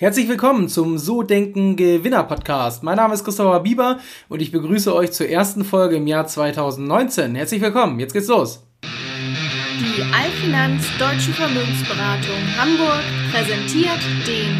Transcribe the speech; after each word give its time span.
Herzlich 0.00 0.28
willkommen 0.28 0.70
zum 0.70 0.96
So 0.96 1.22
Denken 1.22 1.76
Gewinner 1.76 2.24
Podcast. 2.24 2.82
Mein 2.82 2.96
Name 2.96 3.12
ist 3.12 3.22
Christopher 3.22 3.60
Bieber 3.60 3.98
und 4.30 4.40
ich 4.40 4.50
begrüße 4.50 4.94
euch 4.94 5.12
zur 5.12 5.28
ersten 5.28 5.62
Folge 5.62 5.96
im 5.96 6.06
Jahr 6.06 6.26
2019. 6.26 7.34
Herzlich 7.34 7.60
willkommen, 7.60 8.00
jetzt 8.00 8.14
geht's 8.14 8.28
los. 8.28 8.66
Die 8.82 10.02
Allfinanz 10.02 10.86
Deutsche 10.98 11.32
Vermögensberatung 11.32 12.40
Hamburg 12.58 13.02
präsentiert 13.30 14.00
den 14.26 14.56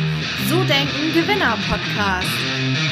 So 0.51 0.63
Denken 0.65 1.15
Gewinner 1.15 1.57
Podcast. 1.71 2.90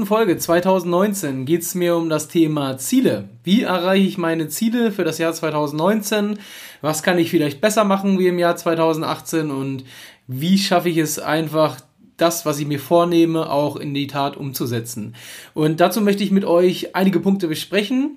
Ersten 0.00 0.14
Folge 0.14 0.38
2019 0.38 1.44
geht 1.44 1.60
es 1.60 1.74
mir 1.74 1.94
um 1.94 2.08
das 2.08 2.28
Thema 2.28 2.78
Ziele. 2.78 3.28
Wie 3.44 3.64
erreiche 3.64 4.06
ich 4.06 4.16
meine 4.16 4.48
Ziele 4.48 4.92
für 4.92 5.04
das 5.04 5.18
Jahr 5.18 5.34
2019? 5.34 6.38
Was 6.80 7.02
kann 7.02 7.18
ich 7.18 7.28
vielleicht 7.28 7.60
besser 7.60 7.84
machen 7.84 8.18
wie 8.18 8.28
im 8.28 8.38
Jahr 8.38 8.56
2018? 8.56 9.50
Und 9.50 9.84
wie 10.26 10.56
schaffe 10.56 10.88
ich 10.88 10.96
es 10.96 11.18
einfach, 11.18 11.76
das, 12.16 12.46
was 12.46 12.58
ich 12.58 12.66
mir 12.66 12.80
vornehme, 12.80 13.50
auch 13.50 13.76
in 13.76 13.92
die 13.92 14.06
Tat 14.06 14.38
umzusetzen? 14.38 15.16
Und 15.52 15.80
dazu 15.80 16.00
möchte 16.00 16.24
ich 16.24 16.30
mit 16.30 16.46
euch 16.46 16.96
einige 16.96 17.20
Punkte 17.20 17.46
besprechen 17.46 18.16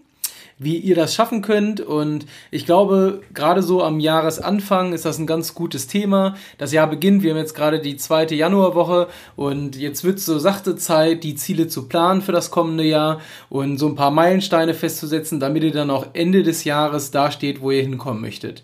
wie 0.63 0.77
ihr 0.77 0.95
das 0.95 1.13
schaffen 1.13 1.41
könnt. 1.41 1.81
Und 1.81 2.25
ich 2.51 2.65
glaube, 2.65 3.21
gerade 3.33 3.61
so 3.61 3.83
am 3.83 3.99
Jahresanfang 3.99 4.93
ist 4.93 5.05
das 5.05 5.17
ein 5.19 5.27
ganz 5.27 5.53
gutes 5.53 5.87
Thema. 5.87 6.35
Das 6.57 6.71
Jahr 6.71 6.87
beginnt, 6.87 7.23
wir 7.23 7.31
haben 7.31 7.37
jetzt 7.37 7.55
gerade 7.55 7.79
die 7.79 7.97
zweite 7.97 8.35
Januarwoche 8.35 9.07
und 9.35 9.75
jetzt 9.75 10.03
wird 10.03 10.19
so 10.19 10.39
sachte 10.39 10.75
Zeit, 10.75 11.23
die 11.23 11.35
Ziele 11.35 11.67
zu 11.67 11.87
planen 11.87 12.21
für 12.21 12.31
das 12.31 12.51
kommende 12.51 12.83
Jahr 12.83 13.21
und 13.49 13.77
so 13.77 13.87
ein 13.87 13.95
paar 13.95 14.11
Meilensteine 14.11 14.73
festzusetzen, 14.73 15.39
damit 15.39 15.63
ihr 15.63 15.71
dann 15.71 15.89
auch 15.89 16.07
Ende 16.13 16.43
des 16.43 16.63
Jahres 16.63 17.11
da 17.11 17.31
steht, 17.31 17.61
wo 17.61 17.71
ihr 17.71 17.81
hinkommen 17.81 18.21
möchtet. 18.21 18.63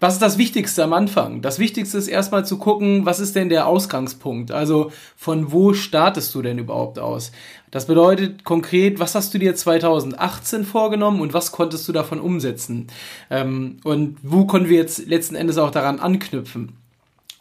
Was 0.00 0.12
ist 0.14 0.22
das 0.22 0.38
Wichtigste 0.38 0.84
am 0.84 0.92
Anfang? 0.92 1.42
Das 1.42 1.58
Wichtigste 1.58 1.98
ist 1.98 2.06
erstmal 2.06 2.46
zu 2.46 2.58
gucken, 2.58 3.04
was 3.04 3.18
ist 3.18 3.34
denn 3.34 3.48
der 3.48 3.66
Ausgangspunkt? 3.66 4.52
Also 4.52 4.92
von 5.16 5.50
wo 5.50 5.74
startest 5.74 6.32
du 6.36 6.42
denn 6.42 6.58
überhaupt 6.58 7.00
aus? 7.00 7.32
Das 7.72 7.86
bedeutet 7.86 8.44
konkret, 8.44 9.00
was 9.00 9.16
hast 9.16 9.34
du 9.34 9.38
dir 9.38 9.56
2018 9.56 10.64
vorgenommen 10.64 11.20
und 11.20 11.34
was 11.34 11.50
konntest 11.50 11.88
du 11.88 11.92
davon 11.92 12.20
umsetzen? 12.20 12.86
Ähm, 13.28 13.78
und 13.82 14.18
wo 14.22 14.46
können 14.46 14.68
wir 14.68 14.76
jetzt 14.76 15.04
letzten 15.08 15.34
Endes 15.34 15.58
auch 15.58 15.72
daran 15.72 15.98
anknüpfen? 15.98 16.74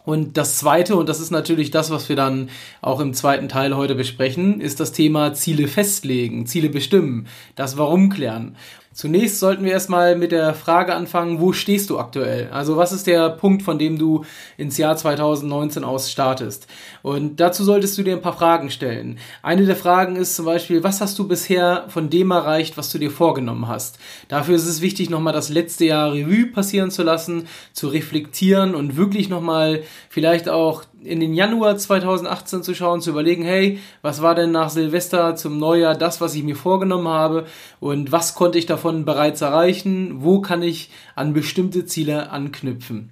Und 0.04 0.38
das 0.38 0.58
zweite, 0.58 0.96
und 0.96 1.10
das 1.10 1.20
ist 1.20 1.32
natürlich 1.32 1.70
das, 1.70 1.92
was 1.92 2.08
wir 2.10 2.16
dann 2.16 2.50
auch 2.82 3.02
im 3.02 3.14
zweiten 3.14 3.50
Teil 3.50 3.76
heute 3.76 3.94
besprechen, 3.94 4.62
ist 4.62 4.80
das 4.80 4.94
Thema 4.94 5.34
Ziele 5.34 5.68
festlegen, 5.68 6.48
Ziele 6.48 6.70
bestimmen, 6.70 7.28
das 7.56 7.78
Warum 7.78 8.10
klären. 8.10 8.56
Zunächst 8.98 9.40
sollten 9.40 9.64
wir 9.64 9.74
erstmal 9.74 10.16
mit 10.16 10.32
der 10.32 10.56
Frage 10.56 10.96
anfangen, 10.96 11.40
wo 11.40 11.54
stehst 11.54 11.92
du 11.92 12.00
aktuell? 12.00 12.50
Also 12.52 12.78
was 12.78 12.92
ist 12.92 13.06
der 13.06 13.30
Punkt, 13.30 13.62
von 13.62 13.78
dem 13.78 14.00
du 14.00 14.26
ins 14.58 14.80
Jahr 14.80 14.98
2019 14.98 15.84
aus 15.84 16.12
startest? 16.12 16.66
Und 17.04 17.40
dazu 17.40 17.64
solltest 17.64 17.96
du 18.00 18.02
dir 18.02 18.16
ein 18.16 18.24
paar 18.24 18.36
Fragen 18.36 18.72
stellen. 18.72 19.20
Eine 19.44 19.68
der 19.68 19.76
Fragen 19.76 20.16
ist 20.16 20.36
zum 20.36 20.46
Beispiel, 20.46 20.82
was 20.82 21.00
hast 21.00 21.20
du 21.20 21.28
bisher 21.28 21.86
von 21.90 22.10
dem 22.10 22.32
erreicht, 22.32 22.76
was 22.76 22.92
du 22.92 22.98
dir 22.98 23.12
vorgenommen 23.12 23.68
hast? 23.68 24.00
Dafür 24.30 24.56
ist 24.56 24.66
es 24.66 24.82
wichtig, 24.82 25.12
nochmal 25.12 25.34
das 25.34 25.50
letzte 25.50 25.86
Jahr 25.86 26.14
Revue 26.14 26.48
passieren 26.48 26.90
zu 26.90 27.04
lassen, 27.04 27.48
zu 27.74 27.90
reflektieren 27.90 28.74
und 28.74 28.98
wirklich 28.98 29.30
nochmal 29.30 29.84
vielleicht 30.10 30.50
auch 30.50 30.82
in 31.08 31.20
den 31.20 31.34
Januar 31.34 31.78
2018 31.78 32.64
zu 32.64 32.76
schauen, 32.76 33.02
zu 33.02 33.12
überlegen, 33.12 33.44
hey, 33.44 33.80
was 34.02 34.22
war 34.22 34.36
denn 34.36 34.52
nach 34.52 34.70
Silvester 34.70 35.36
zum 35.36 35.58
Neujahr 35.58 35.96
das, 35.96 36.22
was 36.22 36.36
ich 36.36 36.44
mir 36.44 36.56
vorgenommen 36.56 37.08
habe 37.08 37.46
und 37.80 38.12
was 38.12 38.36
konnte 38.36 38.58
ich 38.58 38.66
davon 38.66 39.06
bereits 39.06 39.42
erreichen, 39.42 40.24
wo 40.24 40.42
kann 40.42 40.62
ich 40.62 40.90
an 41.16 41.34
bestimmte 41.34 41.86
Ziele 41.86 42.30
anknüpfen. 42.32 43.12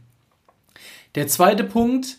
Der 1.15 1.27
zweite 1.27 1.63
Punkt, 1.63 2.17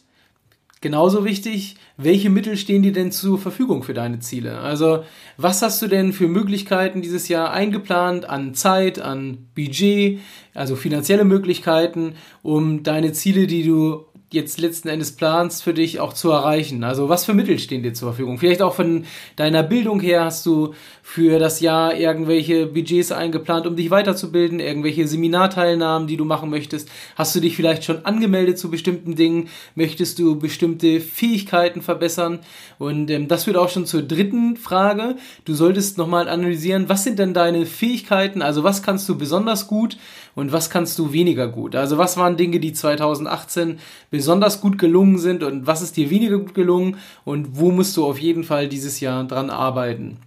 genauso 0.80 1.24
wichtig, 1.24 1.76
welche 1.98 2.30
Mittel 2.30 2.56
stehen 2.56 2.82
dir 2.82 2.92
denn 2.92 3.12
zur 3.12 3.38
Verfügung 3.38 3.82
für 3.82 3.94
deine 3.94 4.20
Ziele? 4.20 4.58
Also, 4.58 5.04
was 5.36 5.62
hast 5.62 5.80
du 5.82 5.86
denn 5.86 6.12
für 6.12 6.28
Möglichkeiten 6.28 7.02
dieses 7.02 7.28
Jahr 7.28 7.52
eingeplant 7.52 8.28
an 8.28 8.54
Zeit, 8.54 8.98
an 8.98 9.48
Budget, 9.54 10.20
also 10.54 10.76
finanzielle 10.76 11.24
Möglichkeiten, 11.24 12.14
um 12.42 12.82
deine 12.82 13.12
Ziele, 13.12 13.46
die 13.46 13.64
du 13.64 14.05
jetzt 14.32 14.58
letzten 14.58 14.88
Endes 14.88 15.12
planst, 15.12 15.62
für 15.62 15.74
dich 15.74 16.00
auch 16.00 16.12
zu 16.12 16.30
erreichen? 16.30 16.84
Also 16.84 17.08
was 17.08 17.24
für 17.24 17.34
Mittel 17.34 17.58
stehen 17.58 17.82
dir 17.82 17.94
zur 17.94 18.08
Verfügung? 18.08 18.38
Vielleicht 18.38 18.62
auch 18.62 18.74
von 18.74 19.04
deiner 19.36 19.62
Bildung 19.62 20.00
her 20.00 20.24
hast 20.24 20.44
du 20.46 20.74
für 21.08 21.38
das 21.38 21.60
Jahr 21.60 21.94
irgendwelche 21.94 22.66
Budgets 22.66 23.12
eingeplant, 23.12 23.64
um 23.68 23.76
dich 23.76 23.90
weiterzubilden, 23.90 24.58
irgendwelche 24.58 25.06
Seminarteilnahmen, 25.06 26.08
die 26.08 26.16
du 26.16 26.24
machen 26.24 26.50
möchtest. 26.50 26.90
Hast 27.14 27.34
du 27.34 27.40
dich 27.40 27.54
vielleicht 27.54 27.84
schon 27.84 28.04
angemeldet 28.04 28.58
zu 28.58 28.70
bestimmten 28.70 29.14
Dingen? 29.14 29.48
Möchtest 29.76 30.18
du 30.18 30.36
bestimmte 30.36 31.00
Fähigkeiten 31.00 31.80
verbessern? 31.80 32.40
Und 32.78 33.08
ähm, 33.10 33.28
das 33.28 33.44
führt 33.44 33.56
auch 33.56 33.68
schon 33.68 33.86
zur 33.86 34.02
dritten 34.02 34.56
Frage. 34.56 35.14
Du 35.44 35.54
solltest 35.54 35.96
nochmal 35.96 36.28
analysieren, 36.28 36.88
was 36.88 37.04
sind 37.04 37.20
denn 37.20 37.34
deine 37.34 37.66
Fähigkeiten? 37.66 38.42
Also 38.42 38.64
was 38.64 38.82
kannst 38.82 39.08
du 39.08 39.16
besonders 39.16 39.68
gut 39.68 39.96
und 40.34 40.50
was 40.50 40.70
kannst 40.70 40.98
du 40.98 41.12
weniger 41.12 41.46
gut? 41.46 41.76
Also 41.76 41.98
was 41.98 42.16
waren 42.16 42.36
Dinge, 42.36 42.58
die 42.58 42.72
2018 42.72 43.78
besonders 44.10 44.60
gut 44.60 44.76
gelungen 44.76 45.18
sind 45.18 45.44
und 45.44 45.68
was 45.68 45.82
ist 45.82 45.96
dir 45.96 46.10
weniger 46.10 46.38
gut 46.38 46.54
gelungen 46.54 46.96
und 47.24 47.56
wo 47.56 47.70
musst 47.70 47.96
du 47.96 48.04
auf 48.04 48.18
jeden 48.18 48.42
Fall 48.42 48.66
dieses 48.68 48.98
Jahr 48.98 49.22
dran 49.22 49.50
arbeiten. 49.50 50.18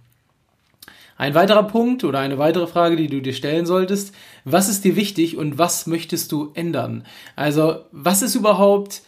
Ein 1.20 1.34
weiterer 1.34 1.64
Punkt 1.64 2.02
oder 2.02 2.18
eine 2.18 2.38
weitere 2.38 2.66
Frage, 2.66 2.96
die 2.96 3.08
du 3.08 3.20
dir 3.20 3.34
stellen 3.34 3.66
solltest, 3.66 4.14
was 4.46 4.70
ist 4.70 4.86
dir 4.86 4.96
wichtig 4.96 5.36
und 5.36 5.58
was 5.58 5.86
möchtest 5.86 6.32
du 6.32 6.50
ändern? 6.54 7.04
Also, 7.36 7.80
was 7.92 8.22
ist 8.22 8.36
überhaupt 8.36 9.02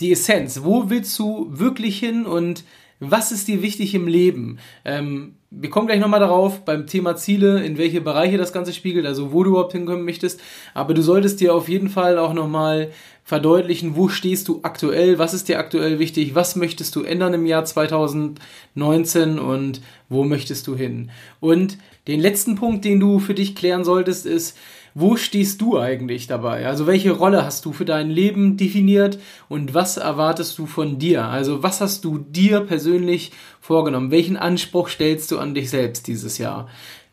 die 0.00 0.12
Essenz? 0.12 0.62
Wo 0.64 0.88
willst 0.88 1.18
du 1.18 1.46
wirklich 1.50 1.98
hin 1.98 2.24
und 2.24 2.64
was 3.00 3.32
ist 3.32 3.48
dir 3.48 3.62
wichtig 3.62 3.94
im 3.94 4.08
Leben? 4.08 4.58
Ähm, 4.84 5.36
wir 5.50 5.70
kommen 5.70 5.86
gleich 5.86 6.00
nochmal 6.00 6.20
darauf 6.20 6.64
beim 6.64 6.86
Thema 6.86 7.16
Ziele, 7.16 7.64
in 7.64 7.78
welche 7.78 8.00
Bereiche 8.00 8.36
das 8.36 8.52
Ganze 8.52 8.72
spiegelt, 8.72 9.06
also 9.06 9.32
wo 9.32 9.44
du 9.44 9.50
überhaupt 9.50 9.72
hinkommen 9.72 10.04
möchtest. 10.04 10.40
Aber 10.74 10.94
du 10.94 11.02
solltest 11.02 11.40
dir 11.40 11.54
auf 11.54 11.68
jeden 11.68 11.88
Fall 11.88 12.18
auch 12.18 12.34
nochmal 12.34 12.90
verdeutlichen, 13.24 13.96
wo 13.96 14.08
stehst 14.08 14.48
du 14.48 14.60
aktuell, 14.62 15.18
was 15.18 15.34
ist 15.34 15.48
dir 15.48 15.58
aktuell 15.58 15.98
wichtig, 15.98 16.34
was 16.34 16.56
möchtest 16.56 16.96
du 16.96 17.02
ändern 17.02 17.34
im 17.34 17.46
Jahr 17.46 17.64
2019 17.64 19.38
und 19.38 19.80
wo 20.08 20.24
möchtest 20.24 20.66
du 20.66 20.76
hin. 20.76 21.10
Und 21.40 21.78
den 22.08 22.20
letzten 22.20 22.56
Punkt, 22.56 22.84
den 22.84 23.00
du 23.00 23.18
für 23.18 23.34
dich 23.34 23.54
klären 23.54 23.84
solltest, 23.84 24.26
ist, 24.26 24.56
wo 25.00 25.16
stehst 25.16 25.60
du 25.60 25.78
eigentlich 25.78 26.26
dabei? 26.26 26.66
Also 26.66 26.86
welche 26.86 27.12
Rolle 27.12 27.44
hast 27.44 27.64
du 27.64 27.72
für 27.72 27.84
dein 27.84 28.10
Leben 28.10 28.56
definiert 28.56 29.18
und 29.48 29.72
was 29.72 29.96
erwartest 29.96 30.58
du 30.58 30.66
von 30.66 30.98
dir? 30.98 31.26
Also 31.26 31.62
was 31.62 31.80
hast 31.80 32.04
du 32.04 32.18
dir 32.18 32.60
persönlich 32.60 33.30
vorgenommen? 33.60 34.10
Welchen 34.10 34.36
Anspruch 34.36 34.88
stellst 34.88 35.30
du 35.30 35.38
an 35.38 35.54
dich 35.54 35.70
selbst 35.70 36.08
dieses 36.08 36.38
Jahr? 36.38 36.68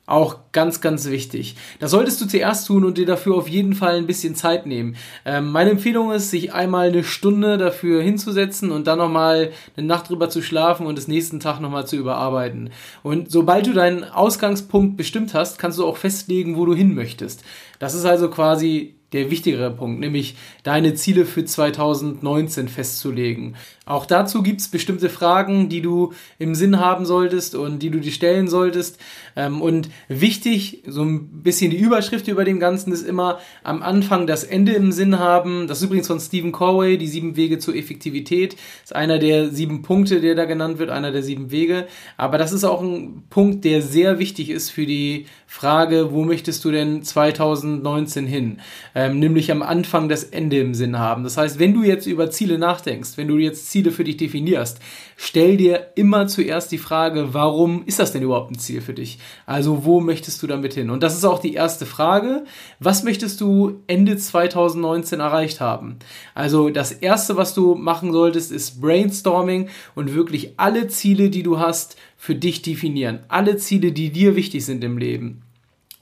Auch 0.08 0.38
ganz, 0.52 0.82
ganz 0.82 1.10
wichtig. 1.10 1.56
Das 1.80 1.90
solltest 1.90 2.22
du 2.22 2.28
zuerst 2.28 2.68
tun 2.68 2.86
und 2.86 3.00
dir 3.00 3.08
dafür 3.08 3.36
auf 3.36 3.50
jeden 3.50 3.74
Fall 3.74 3.96
ein 3.96 4.06
bisschen 4.06 4.36
Zeit 4.36 4.68
nehmen. 4.68 4.96
Ähm, 5.26 5.52
meine 5.52 5.72
Empfehlung 5.72 6.12
ist, 6.12 6.30
sich 6.30 6.54
einmal 6.54 6.90
eine 6.90 7.04
Stunde 7.04 7.58
dafür 7.58 8.04
hinzusetzen 8.04 8.72
und 8.72 8.86
dann 8.86 9.00
nochmal 9.00 9.52
eine 9.76 9.88
Nacht 9.88 10.10
drüber 10.10 10.30
zu 10.30 10.44
schlafen 10.44 10.86
und 10.86 11.00
das 11.00 11.08
nächsten 11.08 11.40
Tag 11.40 11.60
nochmal 11.60 11.88
zu 11.88 11.96
überarbeiten. 11.96 12.70
Und 13.02 13.32
sobald 13.32 13.66
du 13.66 13.74
deinen 13.74 14.04
Ausgangspunkt 14.04 14.96
bestimmt 14.96 15.34
hast, 15.34 15.58
kannst 15.58 15.80
du 15.80 15.86
auch 15.88 15.98
festlegen, 15.98 16.56
wo 16.56 16.68
du 16.68 16.76
hin 16.76 16.94
möchtest. 16.94 17.44
Das 17.80 17.96
ist 17.96 18.06
also 18.06 18.30
quasi 18.30 18.96
der 19.16 19.32
wichtigere 19.32 19.72
Punkt, 19.72 20.00
nämlich 20.00 20.36
deine 20.64 20.94
Ziele 20.94 21.26
für 21.26 21.46
2019 21.46 22.68
festzulegen. 22.68 23.56
Auch 23.86 24.06
dazu 24.08 24.42
gibt 24.42 24.62
es 24.62 24.68
bestimmte 24.68 25.10
Fragen, 25.10 25.70
die 25.70 25.82
du 25.82 26.14
im 26.40 26.56
Sinn 26.56 26.80
haben 26.80 27.06
solltest 27.06 27.54
und 27.54 27.80
die 27.80 27.92
du 27.92 28.00
dir 28.00 28.12
stellen 28.12 28.48
solltest. 28.48 29.00
Ähm, 29.36 29.62
und 29.62 29.90
wichtig, 30.08 30.84
so 30.88 31.04
ein 31.04 31.44
bisschen 31.44 31.70
die 31.70 31.78
Überschrift 31.78 32.28
über 32.28 32.46
dem 32.46 32.60
Ganzen 32.60 32.92
ist 32.92 33.08
immer 33.08 33.40
am 33.64 33.84
Anfang 33.84 34.26
das 34.26 34.44
Ende 34.44 34.74
im 34.74 34.92
Sinn 34.92 35.20
haben. 35.20 35.68
Das 35.68 35.80
ist 35.80 35.86
übrigens 35.86 36.08
von 36.08 36.20
Stephen 36.20 36.52
Corway, 36.52 36.98
die 36.98 37.08
sieben 37.08 37.36
Wege 37.36 37.60
zur 37.60 37.76
Effektivität. 37.76 38.54
Das 38.54 38.92
ist 38.92 38.96
einer 38.96 39.20
der 39.20 39.50
sieben 39.50 39.84
Punkte, 39.84 40.20
der 40.20 40.34
da 40.34 40.46
genannt 40.46 40.80
wird, 40.80 40.90
einer 40.90 41.12
der 41.12 41.22
sieben 41.22 41.52
Wege. 41.52 41.88
Aber 42.18 42.40
das 42.40 42.54
ist 42.54 42.64
auch 42.64 42.82
ein 42.82 43.24
Punkt, 43.30 43.66
der 43.66 43.84
sehr 43.84 44.18
wichtig 44.18 44.50
ist 44.50 44.72
für 44.72 44.88
die 44.88 45.28
Frage, 45.56 46.12
wo 46.12 46.26
möchtest 46.26 46.66
du 46.66 46.72
denn 46.72 47.02
2019 47.02 48.28
hin? 48.28 48.60
Ähm, 48.94 49.20
nämlich 49.20 49.54
am 49.54 49.64
Anfang 49.64 50.10
das 50.10 50.26
Ende 50.26 50.60
im 50.60 50.74
Sinn 50.74 51.00
haben. 51.00 51.24
Das 51.24 51.38
heißt, 51.38 51.60
wenn 51.60 51.74
du 51.74 51.82
jetzt 51.82 52.08
über 52.08 52.30
Ziele 52.30 52.58
nachdenkst, 52.58 53.12
wenn 53.16 53.30
du 53.30 53.38
jetzt 53.38 53.72
Ziele 53.72 53.92
für 53.92 54.04
dich 54.04 54.18
definierst, 54.18 54.80
stell 55.16 55.56
dir 55.56 55.92
immer 55.96 56.28
zuerst 56.28 56.74
die 56.74 56.78
Frage, 56.78 57.34
warum 57.34 57.86
ist 57.86 58.00
das 58.00 58.12
denn 58.12 58.22
überhaupt 58.22 58.52
ein 58.52 58.60
Ziel 58.60 58.82
für 58.82 58.94
dich? 58.94 59.18
Also 59.46 59.86
wo 59.86 60.02
möchtest 60.02 60.44
du 60.44 60.48
damit 60.48 60.74
hin? 60.74 60.90
Und 60.90 61.04
das 61.04 61.16
ist 61.16 61.24
auch 61.24 61.40
die 61.40 61.54
erste 61.54 61.86
Frage. 61.86 62.44
Was 62.82 63.04
möchtest 63.04 63.40
du 63.40 63.82
Ende 63.88 64.18
2019 64.18 65.22
erreicht 65.22 65.62
haben? 65.62 66.00
Also 66.34 66.70
das 66.70 66.92
erste, 66.92 67.38
was 67.38 67.54
du 67.54 67.76
machen 67.76 68.12
solltest, 68.12 68.52
ist 68.52 68.82
Brainstorming 68.82 69.70
und 69.96 70.14
wirklich 70.14 70.56
alle 70.58 70.90
Ziele, 70.90 71.30
die 71.30 71.44
du 71.44 71.60
hast, 71.60 71.96
für 72.18 72.36
dich 72.36 72.62
definieren. 72.62 73.20
Alle 73.30 73.56
Ziele, 73.56 73.94
die 73.94 74.12
dir 74.12 74.36
wichtig 74.36 74.66
sind 74.66 74.84
im 74.84 74.98
Leben. 74.98 75.45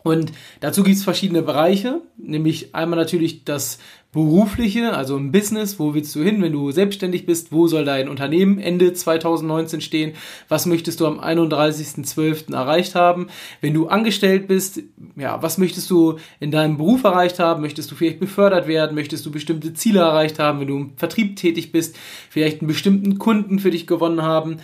Und 0.03 0.33
dazu 0.59 0.83
gibt 0.83 0.97
es 0.97 1.03
verschiedene 1.03 1.41
Bereiche, 1.41 2.01
nämlich 2.17 2.75
einmal 2.75 2.99
natürlich 2.99 3.45
das 3.45 3.79
berufliche, 4.11 4.93
also 4.93 5.17
ein 5.17 5.31
Business, 5.31 5.79
wo 5.79 5.95
willst 5.95 6.15
du 6.15 6.21
hin, 6.21 6.41
wenn 6.41 6.51
du 6.51 6.71
selbstständig 6.71 7.25
bist, 7.25 7.51
wo 7.51 7.67
soll 7.67 7.83
dein 7.83 8.07
Unternehmen 8.07 8.59
Ende 8.59 8.93
2019 8.93 9.81
stehen, 9.81 10.13
was 10.47 10.67
möchtest 10.67 10.99
du 10.99 11.07
am 11.07 11.19
31.12. 11.19 12.53
erreicht 12.53 12.93
haben, 12.93 13.27
wenn 13.61 13.73
du 13.73 13.87
angestellt 13.87 14.47
bist, 14.47 14.81
ja, 15.15 15.41
was 15.41 15.57
möchtest 15.57 15.89
du 15.89 16.17
in 16.39 16.51
deinem 16.51 16.77
Beruf 16.77 17.03
erreicht 17.03 17.39
haben, 17.39 17.61
möchtest 17.61 17.89
du 17.89 17.95
vielleicht 17.95 18.19
befördert 18.19 18.67
werden, 18.67 18.93
möchtest 18.93 19.25
du 19.25 19.31
bestimmte 19.31 19.73
Ziele 19.73 20.01
erreicht 20.01 20.37
haben, 20.37 20.59
wenn 20.59 20.67
du 20.67 20.77
im 20.77 20.97
Vertrieb 20.97 21.35
tätig 21.35 21.71
bist, 21.71 21.95
vielleicht 22.29 22.61
einen 22.61 22.67
bestimmten 22.67 23.17
Kunden 23.17 23.57
für 23.57 23.71
dich 23.71 23.87
gewonnen 23.87 24.21
haben, 24.21 24.57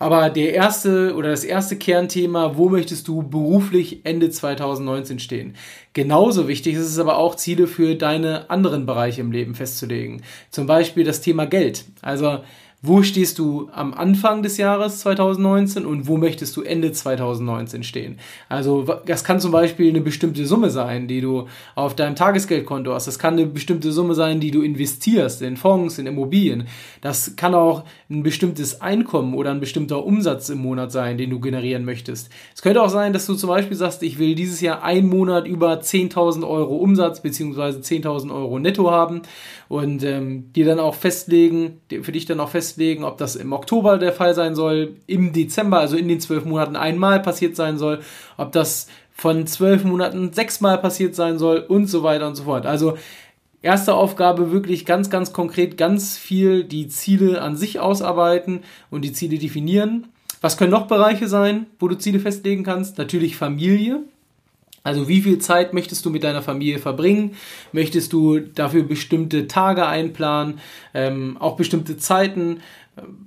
aber 0.00 0.30
der 0.30 0.54
erste 0.54 1.14
oder 1.14 1.28
das 1.28 1.44
erste 1.44 1.76
Kernthema, 1.76 2.56
wo 2.56 2.70
möchtest 2.70 3.06
du 3.06 3.22
beruflich 3.22 4.00
Ende 4.04 4.30
2019 4.30 5.18
stehen? 5.18 5.56
Genauso 5.92 6.48
wichtig 6.48 6.74
ist 6.74 6.86
es 6.86 6.98
aber 6.98 7.18
auch, 7.18 7.34
Ziele 7.34 7.66
für 7.66 7.94
deine 7.96 8.48
anderen 8.48 8.86
Bereiche 8.86 9.20
im 9.20 9.30
Leben 9.30 9.54
festzulegen. 9.54 10.22
Zum 10.50 10.66
Beispiel 10.66 11.04
das 11.04 11.20
Thema 11.20 11.44
Geld. 11.44 11.84
Also 12.00 12.38
wo 12.82 13.02
stehst 13.02 13.38
du 13.38 13.68
am 13.72 13.92
Anfang 13.92 14.42
des 14.42 14.56
Jahres 14.56 15.00
2019 15.00 15.84
und 15.84 16.08
wo 16.08 16.16
möchtest 16.16 16.56
du 16.56 16.62
Ende 16.62 16.92
2019 16.92 17.82
stehen? 17.82 18.18
Also 18.48 18.86
das 19.04 19.22
kann 19.22 19.38
zum 19.38 19.52
Beispiel 19.52 19.90
eine 19.90 20.00
bestimmte 20.00 20.46
Summe 20.46 20.70
sein, 20.70 21.06
die 21.06 21.20
du 21.20 21.46
auf 21.74 21.94
deinem 21.94 22.16
Tagesgeldkonto 22.16 22.94
hast. 22.94 23.06
Das 23.06 23.18
kann 23.18 23.34
eine 23.34 23.44
bestimmte 23.44 23.92
Summe 23.92 24.14
sein, 24.14 24.40
die 24.40 24.50
du 24.50 24.62
investierst 24.62 25.42
in 25.42 25.58
Fonds, 25.58 25.98
in 25.98 26.06
Immobilien. 26.06 26.68
Das 27.02 27.36
kann 27.36 27.54
auch 27.54 27.84
ein 28.08 28.22
bestimmtes 28.22 28.80
Einkommen 28.80 29.34
oder 29.34 29.50
ein 29.50 29.60
bestimmter 29.60 30.02
Umsatz 30.02 30.48
im 30.48 30.58
Monat 30.58 30.90
sein, 30.90 31.18
den 31.18 31.28
du 31.28 31.38
generieren 31.38 31.84
möchtest. 31.84 32.30
Es 32.54 32.62
könnte 32.62 32.82
auch 32.82 32.88
sein, 32.88 33.12
dass 33.12 33.26
du 33.26 33.34
zum 33.34 33.50
Beispiel 33.50 33.76
sagst, 33.76 34.02
ich 34.02 34.18
will 34.18 34.34
dieses 34.34 34.62
Jahr 34.62 34.82
einen 34.82 35.10
Monat 35.10 35.46
über 35.46 35.74
10.000 35.74 36.48
Euro 36.48 36.76
Umsatz 36.76 37.20
beziehungsweise 37.20 37.80
10.000 37.80 38.34
Euro 38.34 38.58
netto 38.58 38.90
haben 38.90 39.20
und 39.68 40.02
ähm, 40.02 40.50
dir 40.54 40.64
dann 40.64 40.80
auch 40.80 40.94
festlegen, 40.94 41.80
für 42.02 42.12
dich 42.12 42.24
dann 42.24 42.40
auch 42.40 42.48
festlegen, 42.48 42.69
ob 43.04 43.18
das 43.18 43.36
im 43.36 43.52
Oktober 43.52 43.98
der 43.98 44.12
Fall 44.12 44.34
sein 44.34 44.54
soll, 44.54 44.96
im 45.06 45.32
Dezember, 45.32 45.78
also 45.78 45.96
in 45.96 46.08
den 46.08 46.20
zwölf 46.20 46.44
Monaten 46.44 46.76
einmal 46.76 47.20
passiert 47.20 47.56
sein 47.56 47.78
soll, 47.78 48.00
ob 48.36 48.52
das 48.52 48.88
von 49.12 49.46
zwölf 49.46 49.84
Monaten 49.84 50.32
sechsmal 50.32 50.78
passiert 50.78 51.14
sein 51.14 51.38
soll 51.38 51.58
und 51.58 51.86
so 51.86 52.02
weiter 52.02 52.26
und 52.26 52.36
so 52.36 52.44
fort. 52.44 52.66
Also 52.66 52.96
erste 53.62 53.94
Aufgabe 53.94 54.52
wirklich 54.52 54.86
ganz, 54.86 55.10
ganz 55.10 55.32
konkret, 55.32 55.76
ganz 55.76 56.16
viel 56.16 56.64
die 56.64 56.88
Ziele 56.88 57.42
an 57.42 57.56
sich 57.56 57.80
ausarbeiten 57.80 58.60
und 58.90 59.02
die 59.02 59.12
Ziele 59.12 59.38
definieren. 59.38 60.08
Was 60.40 60.56
können 60.56 60.70
noch 60.70 60.86
Bereiche 60.86 61.28
sein, 61.28 61.66
wo 61.78 61.88
du 61.88 61.96
Ziele 61.96 62.18
festlegen 62.18 62.64
kannst? 62.64 62.96
Natürlich 62.96 63.36
Familie. 63.36 64.00
Also 64.82 65.08
wie 65.08 65.20
viel 65.20 65.38
Zeit 65.38 65.74
möchtest 65.74 66.04
du 66.04 66.10
mit 66.10 66.24
deiner 66.24 66.42
Familie 66.42 66.78
verbringen? 66.78 67.36
Möchtest 67.72 68.12
du 68.12 68.40
dafür 68.40 68.82
bestimmte 68.82 69.46
Tage 69.46 69.86
einplanen, 69.86 70.60
ähm, 70.94 71.36
auch 71.38 71.56
bestimmte 71.56 71.96
Zeiten? 71.96 72.60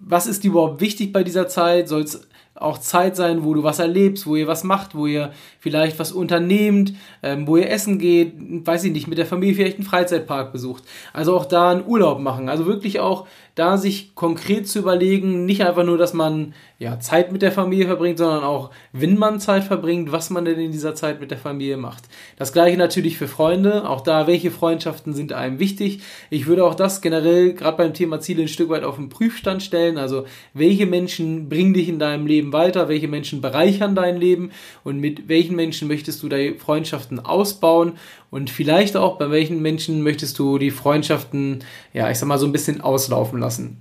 Was 0.01 0.27
ist 0.27 0.43
überhaupt 0.45 0.81
wichtig 0.81 1.13
bei 1.13 1.23
dieser 1.23 1.47
Zeit? 1.47 1.87
Soll 1.87 2.01
es 2.01 2.27
auch 2.55 2.77
Zeit 2.77 3.15
sein, 3.15 3.43
wo 3.43 3.53
du 3.53 3.63
was 3.63 3.79
erlebst, 3.79 4.27
wo 4.27 4.35
ihr 4.35 4.47
was 4.47 4.63
macht, 4.63 4.95
wo 4.95 5.07
ihr 5.07 5.31
vielleicht 5.59 5.97
was 5.99 6.11
unternehmt, 6.11 6.93
ähm, 7.23 7.47
wo 7.47 7.57
ihr 7.57 7.69
essen 7.69 7.97
geht, 7.97 8.33
weiß 8.37 8.83
ich 8.83 8.91
nicht, 8.91 9.07
mit 9.07 9.17
der 9.17 9.25
Familie 9.25 9.55
vielleicht 9.55 9.77
einen 9.77 9.87
Freizeitpark 9.87 10.51
besucht. 10.51 10.83
Also 11.13 11.35
auch 11.35 11.45
da 11.45 11.71
einen 11.71 11.85
Urlaub 11.85 12.19
machen. 12.19 12.49
Also 12.49 12.65
wirklich 12.65 12.99
auch 12.99 13.27
da 13.55 13.77
sich 13.77 14.15
konkret 14.15 14.67
zu 14.67 14.79
überlegen, 14.79 15.45
nicht 15.45 15.63
einfach 15.63 15.83
nur, 15.83 15.97
dass 15.97 16.13
man 16.13 16.53
ja 16.79 16.99
Zeit 16.99 17.31
mit 17.31 17.43
der 17.43 17.51
Familie 17.51 17.85
verbringt, 17.85 18.17
sondern 18.17 18.43
auch, 18.43 18.71
wenn 18.93 19.15
man 19.15 19.39
Zeit 19.39 19.63
verbringt, 19.63 20.11
was 20.11 20.31
man 20.31 20.43
denn 20.43 20.59
in 20.59 20.71
dieser 20.71 20.95
Zeit 20.95 21.21
mit 21.21 21.29
der 21.29 21.37
Familie 21.37 21.77
macht. 21.77 22.03
Das 22.37 22.51
gleiche 22.51 22.77
natürlich 22.77 23.17
für 23.17 23.27
Freunde. 23.27 23.87
Auch 23.87 24.01
da, 24.01 24.25
welche 24.25 24.49
Freundschaften 24.49 25.13
sind 25.13 25.33
einem 25.33 25.59
wichtig? 25.59 26.01
Ich 26.31 26.47
würde 26.47 26.65
auch 26.65 26.73
das 26.73 27.01
generell 27.01 27.53
gerade 27.53 27.77
beim 27.77 27.93
Thema 27.93 28.19
Ziele 28.19 28.41
ein 28.41 28.47
Stück 28.47 28.69
weit 28.69 28.83
auf 28.83 28.95
den 28.95 29.09
Prüfstand 29.09 29.61
stellen. 29.61 29.99
Also 29.99 30.25
welche 30.55 30.87
Menschen 30.87 31.47
bringen 31.47 31.75
dich 31.75 31.89
in 31.89 31.99
deinem 31.99 32.25
Leben 32.25 32.53
weiter? 32.53 32.89
Welche 32.89 33.07
Menschen 33.07 33.39
bereichern 33.39 33.93
dein 33.93 34.17
Leben? 34.17 34.51
Und 34.83 34.99
mit 34.99 35.29
welchen 35.29 35.55
Menschen 35.55 35.87
möchtest 35.87 36.23
du 36.23 36.27
deine 36.27 36.55
Freundschaften 36.55 37.19
ausbauen? 37.19 37.93
Und 38.33 38.49
vielleicht 38.49 38.97
auch 38.97 39.19
bei 39.19 39.29
welchen 39.29 39.61
Menschen 39.61 40.01
möchtest 40.01 40.39
du 40.39 40.57
die 40.57 40.71
Freundschaften, 40.71 41.59
ja, 41.93 42.09
ich 42.09 42.17
sag 42.17 42.27
mal 42.27 42.39
so 42.39 42.47
ein 42.47 42.51
bisschen 42.51 42.81
auslaufen 42.81 43.42
lassen. 43.43 43.79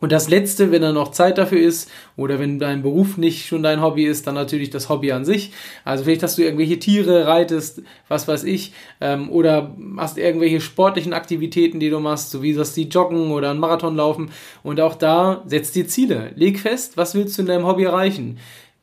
Und 0.00 0.12
das 0.12 0.30
Letzte, 0.30 0.72
wenn 0.72 0.80
da 0.80 0.92
noch 0.92 1.10
Zeit 1.10 1.36
dafür 1.36 1.60
ist 1.60 1.90
oder 2.16 2.38
wenn 2.38 2.58
dein 2.58 2.82
Beruf 2.82 3.18
nicht 3.18 3.46
schon 3.46 3.62
dein 3.62 3.82
Hobby 3.82 4.06
ist, 4.06 4.26
dann 4.26 4.34
natürlich 4.34 4.70
das 4.70 4.88
Hobby 4.88 5.12
an 5.12 5.26
sich. 5.26 5.52
Also 5.84 6.04
vielleicht 6.04 6.22
hast 6.22 6.38
du 6.38 6.42
irgendwelche 6.42 6.78
Tiere, 6.78 7.26
reitest, 7.26 7.82
was 8.08 8.26
weiß 8.26 8.44
ich, 8.44 8.72
ähm, 9.02 9.30
oder 9.30 9.76
hast 9.98 10.16
irgendwelche 10.16 10.62
sportlichen 10.62 11.12
Aktivitäten, 11.12 11.80
die 11.80 11.90
du 11.90 12.00
machst, 12.00 12.30
so 12.30 12.42
wie 12.42 12.54
das 12.54 12.72
die 12.72 12.88
Joggen 12.88 13.30
oder 13.30 13.50
ein 13.50 13.58
Marathon 13.58 13.94
laufen. 13.94 14.30
Und 14.62 14.80
auch 14.80 14.94
da 14.94 15.42
setzt 15.44 15.74
dir 15.74 15.86
Ziele. 15.86 16.32
Leg 16.34 16.58
fest, 16.58 16.96
was 16.96 17.14
willst 17.14 17.36
du 17.36 17.42
in 17.42 17.48
deinem 17.48 17.66
Hobby 17.66 17.84
erreichen? 17.84 18.38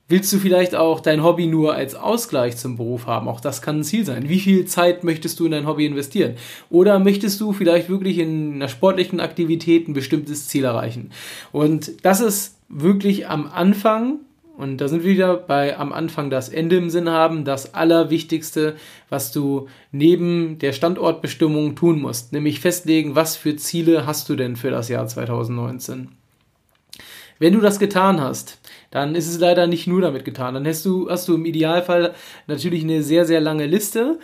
Willst 0.09 0.31
du 0.31 0.37
vielleicht 0.37 0.73
auch 0.73 1.01
dein 1.01 1.21
Hobby 1.21 1.47
nur 1.47 1.73
als 1.73 1.93
Ausgleich 1.93 2.55
zum 2.55 2.77
Beruf 2.77 3.07
haben? 3.07 3.27
Auch 3.27 3.41
das 3.41 3.61
kann 3.61 3.79
ein 3.79 3.83
Ziel 3.83 4.05
sein. 4.05 4.29
Wie 4.29 4.39
viel 4.39 4.63
Zeit 4.63 5.03
möchtest 5.03 5.37
du 5.37 5.45
in 5.45 5.51
dein 5.51 5.67
Hobby 5.67 5.85
investieren? 5.85 6.35
Oder 6.69 6.97
möchtest 6.97 7.41
du 7.41 7.51
vielleicht 7.51 7.89
wirklich 7.89 8.19
in 8.19 8.53
einer 8.53 8.69
sportlichen 8.69 9.19
Aktivität 9.19 9.89
ein 9.89 9.93
bestimmtes 9.93 10.47
Ziel 10.47 10.63
erreichen? 10.63 11.11
Und 11.51 12.05
das 12.05 12.21
ist 12.21 12.55
wirklich 12.69 13.27
am 13.27 13.47
Anfang, 13.47 14.19
und 14.57 14.79
da 14.79 14.87
sind 14.87 15.03
wir 15.03 15.11
wieder 15.11 15.35
bei 15.35 15.77
am 15.77 15.91
Anfang 15.91 16.29
das 16.29 16.47
Ende 16.47 16.77
im 16.77 16.89
Sinn 16.89 17.09
haben, 17.09 17.43
das 17.43 17.73
Allerwichtigste, 17.73 18.77
was 19.09 19.33
du 19.33 19.67
neben 19.91 20.57
der 20.59 20.71
Standortbestimmung 20.71 21.75
tun 21.75 22.01
musst, 22.01 22.31
nämlich 22.31 22.61
festlegen, 22.61 23.15
was 23.15 23.35
für 23.35 23.57
Ziele 23.57 24.05
hast 24.05 24.29
du 24.29 24.37
denn 24.37 24.55
für 24.55 24.71
das 24.71 24.87
Jahr 24.87 25.05
2019. 25.05 26.07
Wenn 27.39 27.53
du 27.53 27.61
das 27.61 27.79
getan 27.79 28.19
hast, 28.19 28.59
dann 28.91 29.15
ist 29.15 29.27
es 29.27 29.39
leider 29.39 29.67
nicht 29.67 29.87
nur 29.87 30.01
damit 30.01 30.25
getan. 30.25 30.53
Dann 30.53 30.67
hast 30.67 30.85
du, 30.85 31.09
hast 31.09 31.27
du 31.27 31.35
im 31.35 31.45
Idealfall 31.45 32.13
natürlich 32.47 32.83
eine 32.83 33.03
sehr, 33.03 33.25
sehr 33.25 33.41
lange 33.41 33.65
Liste. 33.65 34.19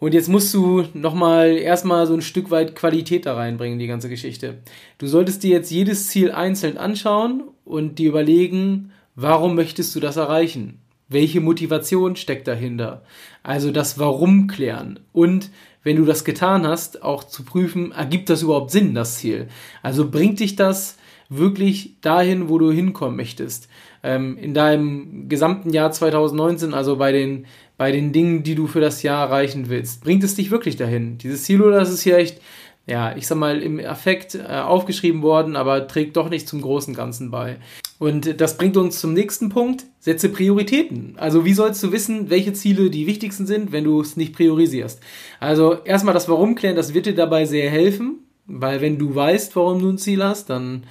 Und 0.00 0.14
jetzt 0.14 0.28
musst 0.28 0.54
du 0.54 0.84
nochmal 0.94 1.56
erstmal 1.58 2.06
so 2.06 2.14
ein 2.14 2.22
Stück 2.22 2.50
weit 2.50 2.76
Qualität 2.76 3.26
da 3.26 3.34
reinbringen, 3.34 3.78
die 3.78 3.88
ganze 3.88 4.08
Geschichte. 4.08 4.58
Du 4.98 5.06
solltest 5.06 5.42
dir 5.42 5.50
jetzt 5.50 5.70
jedes 5.70 6.08
Ziel 6.08 6.30
einzeln 6.30 6.78
anschauen 6.78 7.42
und 7.64 7.98
dir 7.98 8.10
überlegen, 8.10 8.92
warum 9.16 9.56
möchtest 9.56 9.94
du 9.96 10.00
das 10.00 10.16
erreichen? 10.16 10.78
Welche 11.08 11.40
Motivation 11.40 12.16
steckt 12.16 12.46
dahinter? 12.46 13.02
Also 13.42 13.72
das 13.72 13.98
Warum 13.98 14.46
klären. 14.46 15.00
Und 15.12 15.50
wenn 15.82 15.96
du 15.96 16.04
das 16.04 16.24
getan 16.24 16.66
hast, 16.66 17.02
auch 17.02 17.24
zu 17.24 17.44
prüfen, 17.44 17.92
ergibt 17.92 18.30
das 18.30 18.42
überhaupt 18.42 18.70
Sinn, 18.70 18.94
das 18.94 19.18
Ziel? 19.18 19.48
Also 19.82 20.10
bringt 20.10 20.38
dich 20.38 20.54
das 20.54 20.96
wirklich 21.28 22.00
dahin, 22.00 22.48
wo 22.48 22.58
du 22.58 22.70
hinkommen 22.70 23.16
möchtest. 23.16 23.68
Ähm, 24.02 24.38
in 24.38 24.54
deinem 24.54 25.28
gesamten 25.28 25.70
Jahr 25.70 25.92
2019, 25.92 26.74
also 26.74 26.96
bei 26.96 27.12
den, 27.12 27.46
bei 27.76 27.92
den 27.92 28.12
Dingen, 28.12 28.42
die 28.42 28.54
du 28.54 28.66
für 28.66 28.80
das 28.80 29.02
Jahr 29.02 29.26
erreichen 29.26 29.68
willst. 29.68 30.02
Bringt 30.02 30.24
es 30.24 30.34
dich 30.34 30.50
wirklich 30.50 30.76
dahin? 30.76 31.18
Dieses 31.18 31.44
Ziel 31.44 31.60
oder 31.62 31.78
das 31.78 31.92
ist 31.92 32.02
hier 32.02 32.16
echt, 32.16 32.40
ja, 32.86 33.14
ich 33.16 33.26
sag 33.26 33.36
mal, 33.36 33.60
im 33.62 33.78
Affekt 33.80 34.34
äh, 34.34 34.46
aufgeschrieben 34.46 35.22
worden, 35.22 35.56
aber 35.56 35.86
trägt 35.86 36.16
doch 36.16 36.30
nicht 36.30 36.48
zum 36.48 36.62
großen 36.62 36.94
Ganzen 36.94 37.30
bei. 37.30 37.58
Und 37.98 38.40
das 38.40 38.56
bringt 38.56 38.76
uns 38.76 39.00
zum 39.00 39.12
nächsten 39.12 39.48
Punkt. 39.48 39.84
Setze 39.98 40.28
Prioritäten. 40.28 41.14
Also 41.16 41.44
wie 41.44 41.52
sollst 41.52 41.82
du 41.82 41.92
wissen, 41.92 42.30
welche 42.30 42.52
Ziele 42.52 42.90
die 42.90 43.06
wichtigsten 43.06 43.46
sind, 43.46 43.72
wenn 43.72 43.84
du 43.84 44.00
es 44.00 44.16
nicht 44.16 44.34
priorisierst? 44.34 45.00
Also 45.40 45.82
erstmal 45.84 46.14
das 46.14 46.28
Warum 46.28 46.54
klären, 46.54 46.76
das 46.76 46.94
wird 46.94 47.06
dir 47.06 47.14
dabei 47.14 47.44
sehr 47.44 47.68
helfen, 47.68 48.20
weil 48.46 48.80
wenn 48.80 48.98
du 48.98 49.14
weißt, 49.14 49.54
warum 49.56 49.82
du 49.82 49.90
ein 49.90 49.98
Ziel 49.98 50.22
hast, 50.22 50.48
dann 50.48 50.84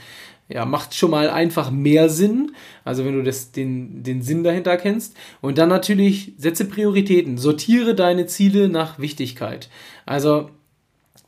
ja, 0.50 0.66
macht 0.66 0.96
schon 0.96 1.12
mal 1.12 1.30
einfach 1.30 1.72
mehr 1.72 2.10
Sinn. 2.10 2.54
Also 2.86 3.06
wenn 3.06 3.16
du 3.16 3.24
das, 3.24 3.52
den, 3.52 4.04
den 4.04 4.22
Sinn 4.22 4.44
dahinter 4.44 4.78
kennst. 4.78 5.16
Und 5.42 5.58
dann 5.58 5.70
natürlich 5.70 6.34
setze 6.38 6.66
Prioritäten. 6.66 7.38
Sortiere 7.38 7.96
deine 7.96 8.28
Ziele 8.28 8.70
nach 8.70 9.00
Wichtigkeit. 9.00 9.70
Also 10.06 10.50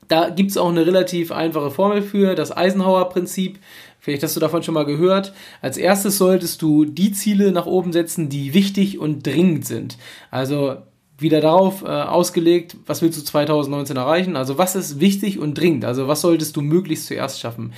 da 0.07 0.29
gibt's 0.29 0.57
auch 0.57 0.69
eine 0.69 0.85
relativ 0.85 1.31
einfache 1.31 1.69
Formel 1.69 2.01
für, 2.01 2.33
das 2.35 2.55
Eisenhower-Prinzip. 2.55 3.59
Vielleicht 3.99 4.23
hast 4.23 4.35
du 4.35 4.39
davon 4.39 4.63
schon 4.63 4.73
mal 4.73 4.85
gehört. 4.85 5.33
Als 5.61 5.77
erstes 5.77 6.17
solltest 6.17 6.61
du 6.61 6.85
die 6.85 7.11
Ziele 7.11 7.51
nach 7.51 7.65
oben 7.65 7.91
setzen, 7.91 8.29
die 8.29 8.53
wichtig 8.53 8.97
und 8.97 9.27
dringend 9.27 9.65
sind. 9.65 9.97
Also 10.31 10.77
wieder 11.21 11.41
darauf 11.41 11.83
äh, 11.83 11.88
ausgelegt, 11.88 12.77
was 12.85 13.01
willst 13.01 13.19
du 13.19 13.23
2019 13.23 13.97
erreichen? 13.97 14.35
Also 14.35 14.57
was 14.57 14.75
ist 14.75 14.99
wichtig 14.99 15.39
und 15.39 15.57
dringend? 15.57 15.85
Also 15.85 16.07
was 16.07 16.21
solltest 16.21 16.55
du 16.55 16.61
möglichst 16.61 17.07
zuerst 17.07 17.39
schaffen? 17.39 17.73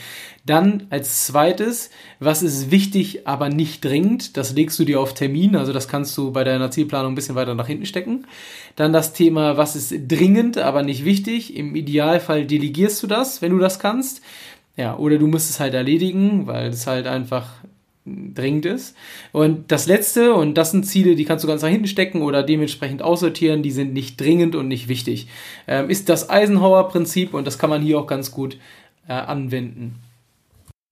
Dann 0.45 0.88
als 0.89 1.27
zweites, 1.27 1.91
was 2.19 2.41
ist 2.43 2.71
wichtig, 2.71 3.27
aber 3.27 3.50
nicht 3.50 3.86
dringend? 3.86 4.38
Das 4.38 4.53
legst 4.53 4.79
du 4.79 4.86
dir 4.86 5.00
auf 5.00 5.13
Termin, 5.13 5.55
also 5.55 5.74
das 5.74 5.88
kannst 5.88 6.17
du 6.17 6.31
bei 6.31 6.43
deiner 6.43 6.71
Zielplanung 6.71 7.13
ein 7.13 7.15
bisschen 7.15 7.36
weiter 7.36 7.55
nach 7.55 7.67
hinten 7.67 7.86
stecken. 7.86 8.25
Dann 8.75 8.93
das 8.93 9.13
Thema, 9.13 9.57
was 9.57 9.75
ist 9.75 9.93
dringend, 10.07 10.57
aber 10.57 10.83
nicht 10.83 11.05
wichtig? 11.05 11.55
Im 11.55 11.75
Idealfall 11.75 12.45
delegierst 12.45 13.03
du 13.03 13.07
das, 13.07 13.41
wenn 13.41 13.51
du 13.51 13.60
das 13.60 13.79
kannst. 13.79 14.21
Ja, 14.77 14.98
oder 14.98 15.17
du 15.17 15.27
musst 15.27 15.50
es 15.50 15.60
halt 15.60 15.74
erledigen, 15.74 16.48
weil 16.48 16.69
es 16.69 16.88
halt 16.88 17.05
einfach 17.05 17.50
dringend 18.34 18.65
ist. 18.65 18.96
Und 19.32 19.72
das 19.72 19.88
letzte, 19.88 20.34
und 20.34 20.56
das 20.58 20.72
sind 20.72 20.86
Ziele, 20.86 21.15
die 21.15 21.25
kannst 21.25 21.44
du 21.44 21.48
ganz 21.48 21.62
nach 21.62 21.70
hinten 21.70 21.88
stecken 21.88 22.22
oder 22.22 22.44
dementsprechend 22.44 23.01
aussortieren, 23.01 23.63
die 23.63 23.72
sind 23.72 23.94
nicht 23.94 24.20
dringend 24.20 24.56
und 24.56 24.68
nicht 24.68 24.88
wichtig, 24.88 25.27
ähm, 25.68 25.89
ist 25.89 26.10
das 26.10 26.30
Eisenhower-Prinzip 26.30 27.34
und 27.34 27.46
das 27.46 27.58
kann 27.58 27.70
man 27.70 27.82
hier 27.82 28.00
auch 28.00 28.08
ganz 28.08 28.32
gut 28.32 28.58
äh, 29.08 29.13
anwenden. 29.13 29.96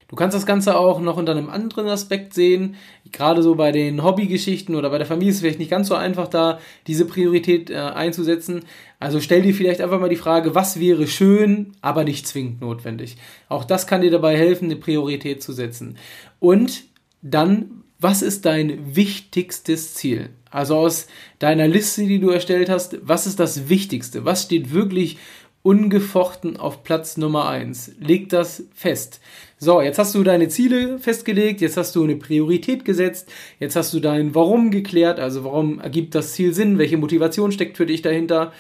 Du 0.10 0.16
kannst 0.16 0.36
das 0.36 0.48
Ganze 0.48 0.76
auch 0.76 1.00
noch 1.00 1.18
unter 1.18 1.34
einem 1.34 1.52
anderen 1.52 1.88
Aspekt 1.88 2.34
sehen. 2.34 2.76
Gerade 3.12 3.44
so 3.44 3.54
bei 3.54 3.72
den 3.72 4.04
Hobbygeschichten 4.04 4.74
oder 4.74 4.90
bei 4.90 4.98
der 4.98 5.06
Familie 5.06 5.30
ist 5.30 5.36
es 5.36 5.42
vielleicht 5.42 5.60
nicht 5.60 5.70
ganz 5.70 5.88
so 5.88 5.94
einfach, 5.94 6.28
da 6.28 6.60
diese 6.88 7.06
Priorität 7.06 7.70
äh, 7.70 7.76
einzusetzen. 7.76 8.64
Also 9.00 9.22
stell 9.22 9.44
dir 9.44 9.54
vielleicht 9.54 9.82
einfach 9.82 10.00
mal 10.00 10.10
die 10.10 10.16
Frage, 10.16 10.56
was 10.56 10.80
wäre 10.80 11.06
schön, 11.06 11.74
aber 11.82 12.04
nicht 12.04 12.28
zwingend 12.28 12.60
notwendig. 12.60 13.18
Auch 13.50 13.64
das 13.64 13.86
kann 13.86 14.02
dir 14.02 14.10
dabei 14.10 14.36
helfen, 14.36 14.66
eine 14.66 14.78
Priorität 14.78 15.44
zu 15.44 15.54
setzen. 15.54 15.96
Und 16.40 16.89
dann, 17.22 17.84
was 18.00 18.22
ist 18.22 18.46
dein 18.46 18.96
wichtigstes 18.96 19.94
Ziel? 19.94 20.30
Also 20.52 20.76
aus 20.78 21.08
deiner 21.38 21.68
Liste, 21.68 22.06
die 22.06 22.20
du 22.20 22.30
erstellt 22.30 22.70
hast, 22.70 22.98
was 23.02 23.28
ist 23.28 23.40
das 23.40 23.70
Wichtigste? 23.70 24.26
Was 24.26 24.44
steht 24.44 24.74
wirklich 24.74 25.18
ungefochten 25.62 26.58
auf 26.58 26.84
Platz 26.84 27.18
Nummer 27.18 27.48
eins? 27.48 27.92
Leg 28.00 28.30
das 28.30 28.64
fest. 28.74 29.20
So, 29.58 29.82
jetzt 29.82 30.00
hast 30.00 30.16
du 30.16 30.24
deine 30.24 30.48
Ziele 30.48 30.98
festgelegt, 31.00 31.62
jetzt 31.62 31.76
hast 31.76 31.96
du 31.96 32.04
eine 32.04 32.16
Priorität 32.16 32.86
gesetzt, 32.86 33.30
jetzt 33.60 33.76
hast 33.76 33.94
du 33.94 34.00
dein 34.00 34.34
Warum 34.34 34.72
geklärt, 34.72 35.20
also 35.20 35.44
warum 35.44 35.82
ergibt 35.82 36.16
das 36.16 36.34
Ziel 36.34 36.54
Sinn, 36.54 36.78
welche 36.78 36.98
Motivation 36.98 37.52
steckt 37.52 37.76
für 37.76 37.86
dich 37.86 38.02
dahinter. 38.02 38.54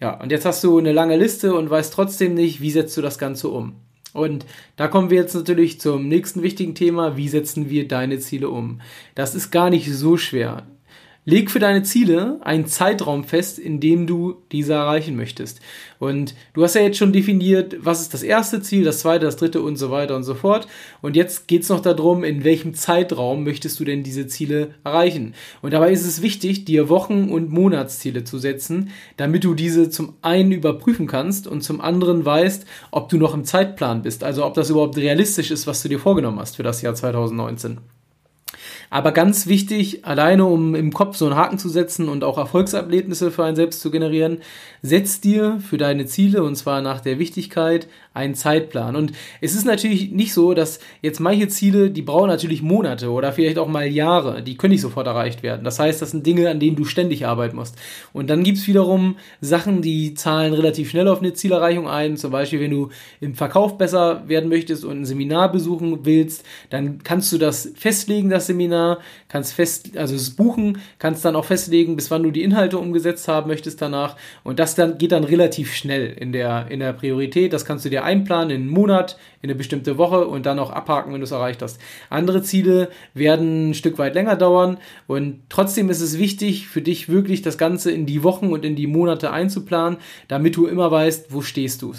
Ja, 0.00 0.20
und 0.20 0.30
jetzt 0.30 0.44
hast 0.44 0.62
du 0.62 0.76
eine 0.78 0.92
lange 0.92 1.16
Liste 1.16 1.54
und 1.54 1.70
weißt 1.70 1.94
trotzdem 1.94 2.34
nicht, 2.34 2.60
wie 2.60 2.70
setzt 2.70 2.96
du 2.96 3.00
das 3.00 3.18
Ganze 3.18 3.48
um. 3.48 3.76
Und 4.14 4.46
da 4.76 4.86
kommen 4.88 5.10
wir 5.10 5.18
jetzt 5.18 5.34
natürlich 5.34 5.80
zum 5.80 6.08
nächsten 6.08 6.42
wichtigen 6.42 6.74
Thema, 6.74 7.16
wie 7.16 7.28
setzen 7.28 7.68
wir 7.68 7.86
deine 7.88 8.20
Ziele 8.20 8.48
um. 8.48 8.80
Das 9.14 9.34
ist 9.34 9.50
gar 9.50 9.68
nicht 9.70 9.92
so 9.92 10.16
schwer. 10.16 10.62
Leg 11.26 11.50
für 11.50 11.58
deine 11.58 11.82
Ziele 11.82 12.38
einen 12.42 12.66
Zeitraum 12.66 13.24
fest, 13.24 13.58
in 13.58 13.80
dem 13.80 14.06
du 14.06 14.42
diese 14.52 14.74
erreichen 14.74 15.16
möchtest. 15.16 15.60
Und 15.98 16.34
du 16.52 16.62
hast 16.62 16.74
ja 16.74 16.82
jetzt 16.82 16.98
schon 16.98 17.14
definiert, 17.14 17.76
was 17.78 18.02
ist 18.02 18.12
das 18.12 18.22
erste 18.22 18.60
Ziel, 18.60 18.84
das 18.84 18.98
zweite, 18.98 19.24
das 19.24 19.36
dritte 19.36 19.62
und 19.62 19.76
so 19.76 19.90
weiter 19.90 20.16
und 20.16 20.24
so 20.24 20.34
fort. 20.34 20.68
Und 21.00 21.16
jetzt 21.16 21.48
geht 21.48 21.62
es 21.62 21.70
noch 21.70 21.80
darum, 21.80 22.24
in 22.24 22.44
welchem 22.44 22.74
Zeitraum 22.74 23.42
möchtest 23.42 23.80
du 23.80 23.84
denn 23.84 24.02
diese 24.02 24.26
Ziele 24.26 24.74
erreichen. 24.84 25.34
Und 25.62 25.72
dabei 25.72 25.92
ist 25.92 26.04
es 26.04 26.20
wichtig, 26.20 26.66
dir 26.66 26.90
Wochen- 26.90 27.30
und 27.30 27.50
Monatsziele 27.50 28.24
zu 28.24 28.38
setzen, 28.38 28.90
damit 29.16 29.44
du 29.44 29.54
diese 29.54 29.88
zum 29.88 30.16
einen 30.20 30.52
überprüfen 30.52 31.06
kannst 31.06 31.46
und 31.46 31.62
zum 31.62 31.80
anderen 31.80 32.26
weißt, 32.26 32.66
ob 32.90 33.08
du 33.08 33.16
noch 33.16 33.32
im 33.32 33.44
Zeitplan 33.44 34.02
bist. 34.02 34.24
Also 34.24 34.44
ob 34.44 34.52
das 34.52 34.68
überhaupt 34.68 34.98
realistisch 34.98 35.50
ist, 35.50 35.66
was 35.66 35.82
du 35.82 35.88
dir 35.88 35.98
vorgenommen 35.98 36.38
hast 36.38 36.56
für 36.56 36.62
das 36.62 36.82
Jahr 36.82 36.94
2019. 36.94 37.78
Aber 38.90 39.12
ganz 39.12 39.46
wichtig, 39.46 40.04
alleine 40.04 40.44
um 40.44 40.74
im 40.74 40.92
Kopf 40.92 41.16
so 41.16 41.26
einen 41.26 41.36
Haken 41.36 41.58
zu 41.58 41.68
setzen 41.68 42.08
und 42.08 42.24
auch 42.24 42.38
Erfolgserlebnisse 42.38 43.30
für 43.30 43.44
einen 43.44 43.56
selbst 43.56 43.80
zu 43.80 43.90
generieren, 43.90 44.38
setz 44.82 45.20
dir 45.20 45.58
für 45.60 45.78
deine 45.78 46.06
Ziele 46.06 46.42
und 46.42 46.56
zwar 46.56 46.82
nach 46.82 47.00
der 47.00 47.18
Wichtigkeit 47.18 47.88
einen 48.12 48.34
Zeitplan. 48.34 48.94
Und 48.96 49.12
es 49.40 49.54
ist 49.54 49.64
natürlich 49.64 50.12
nicht 50.12 50.32
so, 50.32 50.54
dass 50.54 50.78
jetzt 51.02 51.20
manche 51.20 51.48
Ziele, 51.48 51.90
die 51.90 52.02
brauchen 52.02 52.28
natürlich 52.28 52.62
Monate 52.62 53.10
oder 53.10 53.32
vielleicht 53.32 53.58
auch 53.58 53.66
mal 53.66 53.86
Jahre, 53.86 54.42
die 54.42 54.56
können 54.56 54.72
nicht 54.72 54.82
sofort 54.82 55.06
erreicht 55.06 55.42
werden. 55.42 55.64
Das 55.64 55.78
heißt, 55.78 56.00
das 56.00 56.12
sind 56.12 56.26
Dinge, 56.26 56.48
an 56.48 56.60
denen 56.60 56.76
du 56.76 56.84
ständig 56.84 57.26
arbeiten 57.26 57.56
musst. 57.56 57.76
Und 58.12 58.30
dann 58.30 58.44
gibt's 58.44 58.66
wiederum 58.66 59.16
Sachen, 59.40 59.82
die 59.82 60.14
zahlen 60.14 60.52
relativ 60.52 60.90
schnell 60.90 61.08
auf 61.08 61.20
eine 61.20 61.32
Zielerreichung 61.32 61.88
ein. 61.88 62.16
Zum 62.16 62.30
Beispiel, 62.30 62.60
wenn 62.60 62.70
du 62.70 62.90
im 63.20 63.34
Verkauf 63.34 63.78
besser 63.78 64.28
werden 64.28 64.48
möchtest 64.48 64.84
und 64.84 65.00
ein 65.00 65.04
Seminar 65.04 65.50
besuchen 65.50 66.00
willst, 66.04 66.44
dann 66.70 67.02
kannst 67.02 67.32
du 67.32 67.38
das 67.38 67.72
festlegen, 67.74 68.30
das 68.30 68.46
Seminar, 68.46 68.73
kannst 69.28 69.54
fest, 69.54 69.96
also 69.96 70.14
es 70.14 70.30
buchen, 70.36 70.78
kannst 70.98 71.24
dann 71.24 71.36
auch 71.36 71.44
festlegen, 71.44 71.96
bis 71.96 72.10
wann 72.10 72.22
du 72.22 72.30
die 72.30 72.42
Inhalte 72.42 72.78
umgesetzt 72.78 73.28
haben 73.28 73.48
möchtest 73.48 73.80
danach. 73.80 74.16
Und 74.42 74.58
das 74.58 74.74
dann 74.74 74.98
geht 74.98 75.12
dann 75.12 75.24
relativ 75.24 75.74
schnell 75.74 76.12
in 76.12 76.32
der, 76.32 76.66
in 76.70 76.80
der 76.80 76.92
Priorität. 76.92 77.52
Das 77.52 77.64
kannst 77.64 77.84
du 77.84 77.90
dir 77.90 78.04
einplanen 78.04 78.50
in 78.50 78.62
einen 78.62 78.70
Monat, 78.70 79.18
in 79.42 79.50
eine 79.50 79.56
bestimmte 79.56 79.98
Woche 79.98 80.26
und 80.26 80.46
dann 80.46 80.58
auch 80.58 80.70
abhaken, 80.70 81.12
wenn 81.12 81.20
du 81.20 81.24
es 81.24 81.30
erreicht 81.30 81.62
hast. 81.62 81.80
Andere 82.10 82.42
Ziele 82.42 82.88
werden 83.14 83.70
ein 83.70 83.74
Stück 83.74 83.98
weit 83.98 84.14
länger 84.14 84.36
dauern 84.36 84.78
und 85.06 85.40
trotzdem 85.48 85.90
ist 85.90 86.00
es 86.00 86.18
wichtig 86.18 86.68
für 86.68 86.82
dich 86.82 87.08
wirklich 87.08 87.42
das 87.42 87.58
Ganze 87.58 87.90
in 87.90 88.06
die 88.06 88.22
Wochen 88.22 88.52
und 88.52 88.64
in 88.64 88.76
die 88.76 88.86
Monate 88.86 89.30
einzuplanen, 89.30 89.98
damit 90.28 90.56
du 90.56 90.66
immer 90.66 90.90
weißt, 90.90 91.32
wo 91.32 91.42
stehst 91.42 91.82
du. 91.82 91.94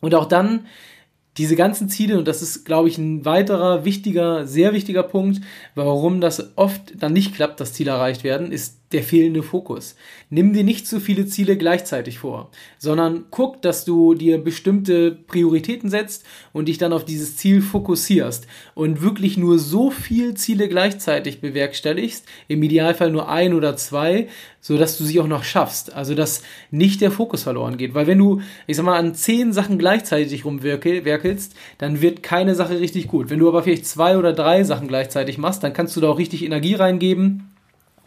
Und 0.00 0.14
auch 0.14 0.26
dann 0.26 0.66
diese 1.36 1.56
ganzen 1.56 1.88
Ziele, 1.88 2.18
und 2.18 2.28
das 2.28 2.42
ist, 2.42 2.64
glaube 2.64 2.88
ich, 2.88 2.98
ein 2.98 3.24
weiterer 3.24 3.84
wichtiger, 3.84 4.46
sehr 4.46 4.72
wichtiger 4.72 5.02
Punkt, 5.02 5.40
warum 5.74 6.20
das 6.20 6.56
oft 6.56 6.92
dann 6.96 7.12
nicht 7.12 7.34
klappt, 7.34 7.58
dass 7.60 7.72
Ziele 7.72 7.90
erreicht 7.90 8.22
werden, 8.22 8.52
ist 8.52 8.78
der 8.92 9.02
fehlende 9.02 9.42
Fokus. 9.42 9.96
Nimm 10.30 10.52
dir 10.52 10.62
nicht 10.62 10.86
zu 10.86 11.00
viele 11.00 11.26
Ziele 11.26 11.56
gleichzeitig 11.56 12.18
vor, 12.18 12.50
sondern 12.78 13.24
guck, 13.30 13.60
dass 13.60 13.84
du 13.84 14.14
dir 14.14 14.38
bestimmte 14.38 15.10
Prioritäten 15.10 15.90
setzt 15.90 16.24
und 16.52 16.68
dich 16.68 16.78
dann 16.78 16.92
auf 16.92 17.04
dieses 17.04 17.36
Ziel 17.36 17.60
fokussierst 17.60 18.46
und 18.74 19.02
wirklich 19.02 19.36
nur 19.36 19.58
so 19.58 19.90
viel 19.90 20.34
Ziele 20.34 20.68
gleichzeitig 20.68 21.40
bewerkstelligst, 21.40 22.24
im 22.46 22.62
Idealfall 22.62 23.10
nur 23.10 23.28
ein 23.28 23.54
oder 23.54 23.76
zwei, 23.76 24.28
so 24.60 24.78
dass 24.78 24.96
du 24.96 25.04
sie 25.04 25.20
auch 25.20 25.26
noch 25.26 25.44
schaffst. 25.44 25.92
Also, 25.92 26.14
dass 26.14 26.42
nicht 26.70 27.00
der 27.00 27.10
Fokus 27.10 27.42
verloren 27.42 27.76
geht. 27.76 27.94
Weil 27.94 28.06
wenn 28.06 28.18
du, 28.18 28.42
ich 28.66 28.76
sag 28.76 28.84
mal, 28.84 28.98
an 28.98 29.14
zehn 29.14 29.52
Sachen 29.52 29.78
gleichzeitig 29.78 30.44
rumwerkelst, 30.44 31.54
dann 31.78 32.00
wird 32.00 32.22
keine 32.22 32.54
Sache 32.54 32.78
richtig 32.80 33.08
gut. 33.08 33.28
Wenn 33.28 33.40
du 33.40 33.48
aber 33.48 33.62
vielleicht 33.62 33.86
zwei 33.86 34.16
oder 34.16 34.32
drei 34.32 34.62
Sachen 34.64 34.88
gleichzeitig 34.88 35.38
machst, 35.38 35.62
dann 35.62 35.72
kannst 35.72 35.96
du 35.96 36.00
da 36.00 36.08
auch 36.08 36.18
richtig 36.18 36.44
Energie 36.44 36.74
reingeben 36.74 37.53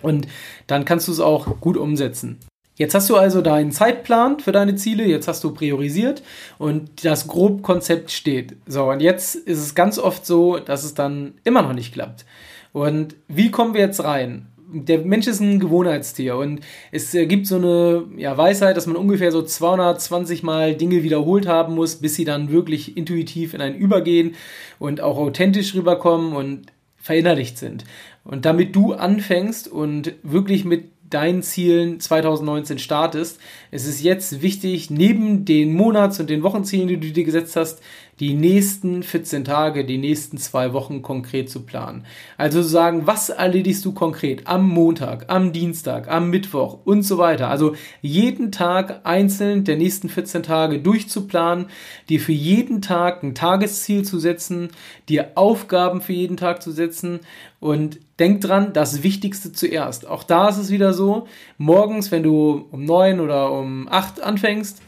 und 0.02 0.28
dann 0.68 0.86
kannst 0.86 1.08
du 1.08 1.12
es 1.12 1.20
auch 1.20 1.60
gut 1.60 1.78
umsetzen. 1.78 2.40
Jetzt 2.78 2.94
hast 2.94 3.10
du 3.10 3.16
also 3.16 3.42
deinen 3.42 3.72
Zeitplan 3.72 4.40
für 4.40 4.52
deine 4.52 4.76
Ziele, 4.76 5.04
jetzt 5.04 5.28
hast 5.28 5.44
du 5.44 5.52
priorisiert 5.52 6.22
und 6.60 7.04
das 7.04 7.28
Grobkonzept 7.28 8.12
steht. 8.12 8.56
So, 8.68 8.92
und 8.92 9.00
jetzt 9.00 9.34
ist 9.34 9.58
es 9.58 9.74
ganz 9.74 9.98
oft 9.98 10.28
so, 10.28 10.60
dass 10.60 10.84
es 10.84 10.94
dann 10.94 11.34
immer 11.44 11.64
noch 11.64 11.74
nicht 11.74 11.94
klappt. 11.94 12.26
Und 12.74 13.16
wie 13.28 13.50
kommen 13.50 13.74
wir 13.74 13.82
jetzt 13.82 14.04
rein? 14.04 14.46
Der 14.70 15.00
Mensch 15.00 15.26
ist 15.26 15.40
ein 15.40 15.60
Gewohnheitstier 15.60 16.36
und 16.36 16.60
es 16.92 17.14
gibt 17.14 17.48
so 17.48 17.56
eine 17.56 18.04
ja, 18.18 18.38
Weisheit, 18.38 18.78
dass 18.78 18.86
man 18.86 18.98
ungefähr 18.98 19.32
so 19.32 19.42
220 19.42 20.44
Mal 20.44 20.76
Dinge 20.76 21.02
wiederholt 21.02 21.48
haben 21.48 21.74
muss, 21.74 21.96
bis 21.96 22.16
sie 22.16 22.26
dann 22.26 22.52
wirklich 22.52 22.96
intuitiv 22.96 23.56
in 23.56 23.62
ein 23.62 23.76
Übergehen 23.76 24.36
und 24.78 25.02
auch 25.02 25.18
authentisch 25.18 25.74
rüberkommen 25.74 26.34
und 26.36 26.68
verinnerlicht 27.08 27.58
sind. 27.58 27.86
Und 28.24 28.46
damit 28.46 28.76
du 28.76 28.94
anfängst 28.94 29.68
und 29.68 30.14
wirklich 30.24 30.66
mit 30.66 30.92
deinen 31.10 31.42
Zielen 31.42 32.00
2019 32.00 32.80
startest, 32.80 33.40
ist 33.72 33.88
es 33.88 34.02
jetzt 34.02 34.42
wichtig, 34.42 34.90
neben 34.90 35.46
den 35.46 35.74
Monats- 35.74 36.20
und 36.20 36.30
den 36.30 36.44
Wochenzielen, 36.44 36.88
die 36.88 37.00
du 37.00 37.12
dir 37.12 37.24
gesetzt 37.24 37.56
hast, 37.56 37.82
die 38.20 38.34
nächsten 38.34 39.04
14 39.04 39.46
Tage, 39.46 39.86
die 39.86 40.00
nächsten 40.00 40.38
zwei 40.38 40.74
Wochen 40.74 41.04
konkret 41.04 41.50
zu 41.50 41.62
planen. 41.62 42.06
Also 42.36 42.64
zu 42.64 42.68
sagen, 42.68 43.06
was 43.06 43.30
erledigst 43.30 43.86
du 43.86 43.94
konkret 43.94 44.48
am 44.48 44.68
Montag, 44.68 45.26
am 45.28 45.54
Dienstag, 45.54 46.08
am 46.10 46.32
Mittwoch 46.32 46.80
und 46.84 47.04
so 47.04 47.20
weiter. 47.20 47.50
Also 47.50 47.76
jeden 48.02 48.52
Tag 48.52 49.02
einzeln 49.04 49.66
der 49.66 49.78
nächsten 49.78 50.10
14 50.10 50.42
Tage 50.42 50.80
durchzuplanen, 50.80 51.68
dir 52.10 52.20
für 52.20 52.32
jeden 52.32 52.82
Tag 52.82 53.22
ein 53.22 53.36
Tagesziel 53.36 54.04
zu 54.04 54.18
setzen, 54.18 54.70
dir 55.10 55.34
Aufgaben 55.36 56.02
für 56.02 56.14
jeden 56.14 56.38
Tag 56.38 56.64
zu 56.64 56.72
setzen 56.72 57.20
und 57.60 58.00
denk 58.20 58.42
dran, 58.42 58.74
das 58.74 59.04
Wichtigste 59.04 59.52
zuerst. 59.52 60.08
Auch 60.08 60.24
da 60.24 60.50
ist 60.50 60.58
es 60.58 60.70
wieder 60.72 60.94
so, 60.94 61.28
morgens, 61.58 62.12
wenn 62.12 62.24
du 62.24 62.68
um 62.72 62.86
neun 62.86 63.20
oder 63.20 63.52
um 63.52 63.88
acht 63.90 64.22
anfängst, 64.22 64.82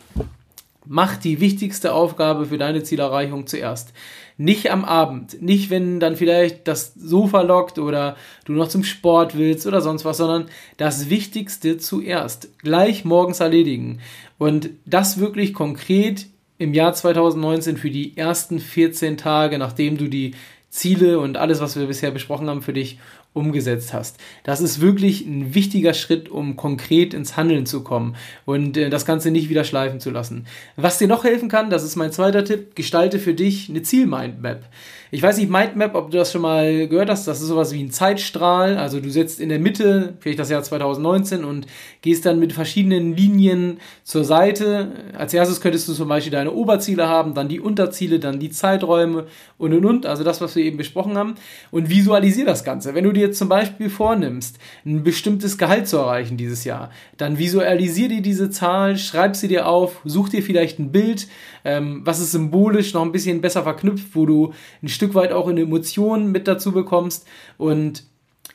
Mach 0.91 1.17
die 1.17 1.39
wichtigste 1.39 1.93
Aufgabe 1.93 2.47
für 2.47 2.57
deine 2.57 2.81
Zielerreichung 2.81 3.45
zuerst. 3.45 3.93
Nicht 4.37 4.71
am 4.71 4.83
Abend, 4.83 5.39
nicht 5.39 5.69
wenn 5.69 5.99
dann 5.99 6.15
vielleicht 6.15 6.67
das 6.67 6.95
Sofa 6.95 7.41
lockt 7.41 7.77
oder 7.77 8.15
du 8.45 8.53
noch 8.53 8.69
zum 8.69 8.83
Sport 8.83 9.37
willst 9.37 9.67
oder 9.67 9.81
sonst 9.81 10.03
was, 10.03 10.17
sondern 10.17 10.49
das 10.77 11.11
Wichtigste 11.11 11.77
zuerst. 11.77 12.57
Gleich 12.63 13.05
morgens 13.05 13.39
erledigen. 13.39 13.99
Und 14.39 14.71
das 14.87 15.19
wirklich 15.19 15.53
konkret 15.53 16.25
im 16.57 16.73
Jahr 16.73 16.93
2019 16.93 17.77
für 17.77 17.91
die 17.91 18.17
ersten 18.17 18.57
14 18.57 19.15
Tage, 19.15 19.59
nachdem 19.59 19.95
du 19.95 20.07
die 20.07 20.31
Ziele 20.69 21.19
und 21.19 21.37
alles, 21.37 21.61
was 21.61 21.77
wir 21.77 21.87
bisher 21.87 22.11
besprochen 22.11 22.49
haben, 22.49 22.61
für 22.61 22.73
dich 22.73 22.99
umgesetzt 23.33 23.93
hast. 23.93 24.17
Das 24.43 24.61
ist 24.61 24.81
wirklich 24.81 25.25
ein 25.25 25.53
wichtiger 25.53 25.93
Schritt, 25.93 26.29
um 26.29 26.55
konkret 26.55 27.13
ins 27.13 27.37
Handeln 27.37 27.65
zu 27.65 27.83
kommen 27.83 28.15
und 28.45 28.77
äh, 28.77 28.89
das 28.89 29.05
Ganze 29.05 29.31
nicht 29.31 29.49
wieder 29.49 29.63
schleifen 29.63 29.99
zu 29.99 30.09
lassen. 30.09 30.45
Was 30.75 30.97
dir 30.97 31.07
noch 31.07 31.23
helfen 31.23 31.49
kann, 31.49 31.69
das 31.69 31.83
ist 31.83 31.95
mein 31.95 32.11
zweiter 32.11 32.43
Tipp, 32.43 32.75
gestalte 32.75 33.19
für 33.19 33.33
dich 33.33 33.69
eine 33.69 33.81
Zielmindmap. 33.81 34.63
Ich 35.11 35.23
weiß 35.23 35.37
nicht, 35.37 35.49
Mindmap, 35.49 35.95
ob 35.95 36.11
du 36.11 36.17
das 36.17 36.31
schon 36.31 36.43
mal 36.43 36.87
gehört 36.87 37.09
hast, 37.09 37.27
das 37.27 37.41
ist 37.41 37.47
sowas 37.47 37.73
wie 37.73 37.81
ein 37.81 37.89
Zeitstrahl. 37.89 38.77
Also 38.77 38.99
du 38.99 39.09
setzt 39.09 39.39
in 39.39 39.49
der 39.49 39.57
Mitte, 39.57 40.13
vielleicht 40.19 40.37
das 40.37 40.51
Jahr 40.51 40.61
2019 40.61 41.43
und 41.43 41.65
gehst 42.03 42.27
dann 42.27 42.37
mit 42.37 42.53
verschiedenen 42.53 43.15
Linien 43.15 43.79
zur 44.03 44.23
Seite. 44.23 44.91
Als 45.17 45.33
erstes 45.33 45.61
könntest 45.61 45.87
du 45.87 45.93
zum 45.93 46.09
Beispiel 46.09 46.31
deine 46.31 46.51
Oberziele 46.51 47.07
haben, 47.07 47.33
dann 47.33 47.47
die 47.47 47.59
Unterziele, 47.59 48.19
dann 48.19 48.39
die 48.39 48.51
Zeiträume 48.51 49.25
und 49.57 49.73
und 49.73 49.83
und. 49.83 50.05
Also 50.05 50.23
das, 50.23 50.41
was 50.41 50.55
wir 50.55 50.63
eben 50.63 50.77
besprochen 50.77 51.17
haben. 51.17 51.33
Und 51.71 51.89
visualisier 51.89 52.45
das 52.45 52.63
Ganze. 52.63 52.93
Wenn 52.93 53.03
du 53.03 53.11
dir 53.11 53.31
zum 53.31 53.49
Beispiel 53.49 53.89
vornimmst, 53.89 54.59
ein 54.85 55.03
bestimmtes 55.03 55.57
Gehalt 55.57 55.87
zu 55.87 55.97
erreichen 55.97 56.37
dieses 56.37 56.65
Jahr, 56.65 56.91
dann 57.17 57.39
visualisier 57.39 58.09
dir 58.09 58.21
diese 58.21 58.51
Zahl, 58.51 58.95
schreib 58.95 59.35
sie 59.35 59.47
dir 59.47 59.67
auf, 59.67 60.01
such 60.05 60.29
dir 60.29 60.43
vielleicht 60.43 60.77
ein 60.77 60.91
Bild, 60.91 61.27
ähm, 61.65 62.01
was 62.05 62.19
ist 62.19 62.31
symbolisch 62.31 62.93
noch 62.93 63.01
ein 63.01 63.11
bisschen 63.11 63.41
besser 63.41 63.63
verknüpft, 63.63 64.09
wo 64.13 64.27
du 64.27 64.53
ein 64.83 64.87
Stück 64.99 65.15
weit 65.15 65.31
auch 65.31 65.47
eine 65.47 65.61
Emotion 65.61 66.29
mit 66.29 66.45
dazu 66.45 66.73
bekommst 66.73 67.25
und 67.57 68.03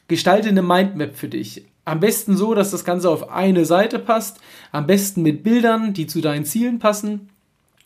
gestalte 0.09 0.51
eine 0.51 0.61
Mindmap 0.61 1.17
für 1.17 1.29
dich. 1.29 1.65
Am 1.87 2.01
besten 2.01 2.37
so, 2.37 2.53
dass 2.55 2.71
das 2.71 2.85
Ganze 2.85 3.09
auf 3.09 3.31
eine 3.31 3.65
Seite 3.65 3.99
passt, 3.99 4.41
am 4.71 4.87
besten 4.87 5.23
mit 5.23 5.43
Bildern, 5.43 5.95
die 5.95 6.07
zu 6.07 6.21
deinen 6.21 6.45
Zielen 6.45 6.81
passen. 6.81 7.31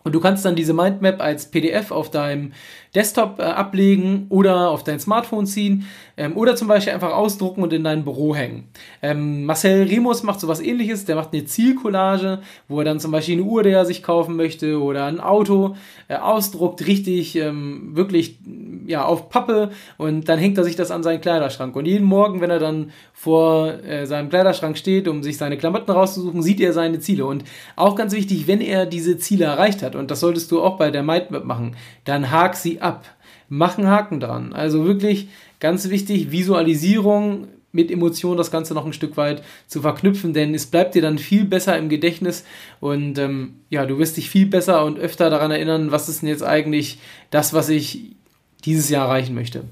Und 0.02 0.16
du 0.16 0.18
kannst 0.18 0.44
dann 0.44 0.56
diese 0.56 0.72
Mindmap 0.72 1.20
als 1.20 1.52
PDF 1.52 1.92
auf 1.92 2.10
deinem 2.10 2.52
Desktop 2.98 3.38
äh, 3.38 3.42
ablegen 3.42 4.26
oder 4.28 4.70
auf 4.70 4.82
dein 4.82 4.98
Smartphone 4.98 5.46
ziehen 5.46 5.86
ähm, 6.16 6.36
oder 6.36 6.56
zum 6.56 6.66
Beispiel 6.66 6.92
einfach 6.92 7.12
ausdrucken 7.12 7.62
und 7.62 7.72
in 7.72 7.84
dein 7.84 8.02
Büro 8.02 8.34
hängen. 8.34 8.64
Ähm, 9.02 9.44
Marcel 9.44 9.84
Remus 9.84 10.24
macht 10.24 10.40
sowas 10.40 10.60
ähnliches, 10.60 11.04
der 11.04 11.14
macht 11.14 11.32
eine 11.32 11.44
Zielcollage, 11.44 12.40
wo 12.66 12.80
er 12.80 12.84
dann 12.84 12.98
zum 12.98 13.12
Beispiel 13.12 13.34
eine 13.34 13.44
Uhr, 13.44 13.62
die 13.62 13.70
er 13.70 13.84
sich 13.84 14.02
kaufen 14.02 14.34
möchte 14.34 14.82
oder 14.82 15.04
ein 15.04 15.20
Auto 15.20 15.76
äh, 16.08 16.16
ausdruckt, 16.16 16.84
richtig 16.88 17.36
ähm, 17.36 17.90
wirklich 17.94 18.40
ja, 18.86 19.04
auf 19.04 19.28
Pappe 19.28 19.70
und 19.96 20.28
dann 20.28 20.40
hängt 20.40 20.58
er 20.58 20.64
sich 20.64 20.74
das 20.74 20.90
an 20.90 21.04
seinen 21.04 21.20
Kleiderschrank. 21.20 21.76
Und 21.76 21.86
jeden 21.86 22.06
Morgen, 22.06 22.40
wenn 22.40 22.50
er 22.50 22.58
dann 22.58 22.90
vor 23.12 23.68
äh, 23.84 24.06
seinem 24.06 24.28
Kleiderschrank 24.28 24.76
steht, 24.76 25.06
um 25.06 25.22
sich 25.22 25.36
seine 25.36 25.56
Klamotten 25.56 25.90
rauszusuchen, 25.90 26.42
sieht 26.42 26.60
er 26.60 26.72
seine 26.72 26.98
Ziele. 26.98 27.26
Und 27.26 27.44
auch 27.76 27.94
ganz 27.94 28.12
wichtig, 28.12 28.48
wenn 28.48 28.60
er 28.60 28.86
diese 28.86 29.18
Ziele 29.18 29.44
erreicht 29.44 29.82
hat, 29.82 29.94
und 29.94 30.10
das 30.10 30.20
solltest 30.20 30.50
du 30.50 30.62
auch 30.62 30.78
bei 30.78 30.90
der 30.90 31.02
Mindmap 31.04 31.44
machen, 31.44 31.76
dann 32.04 32.30
hak 32.30 32.56
sie 32.56 32.80
ab. 32.80 32.87
Mach 33.48 33.78
einen 33.78 33.88
Haken 33.88 34.20
dran. 34.20 34.52
Also 34.52 34.84
wirklich 34.84 35.28
ganz 35.60 35.88
wichtig, 35.88 36.30
Visualisierung 36.30 37.48
mit 37.72 37.90
Emotionen 37.90 38.38
das 38.38 38.50
Ganze 38.50 38.74
noch 38.74 38.86
ein 38.86 38.92
Stück 38.92 39.16
weit 39.16 39.42
zu 39.66 39.82
verknüpfen, 39.82 40.32
denn 40.32 40.54
es 40.54 40.66
bleibt 40.66 40.94
dir 40.94 41.02
dann 41.02 41.18
viel 41.18 41.44
besser 41.44 41.76
im 41.76 41.88
Gedächtnis 41.88 42.44
und 42.80 43.18
ähm, 43.18 43.56
ja, 43.68 43.84
du 43.84 43.98
wirst 43.98 44.16
dich 44.16 44.30
viel 44.30 44.46
besser 44.46 44.84
und 44.84 44.98
öfter 44.98 45.28
daran 45.28 45.50
erinnern, 45.50 45.92
was 45.92 46.08
ist 46.08 46.22
denn 46.22 46.28
jetzt 46.30 46.42
eigentlich 46.42 46.98
das, 47.30 47.52
was 47.52 47.68
ich 47.68 48.16
dieses 48.64 48.88
Jahr 48.88 49.06
erreichen 49.06 49.34
möchte. 49.34 49.64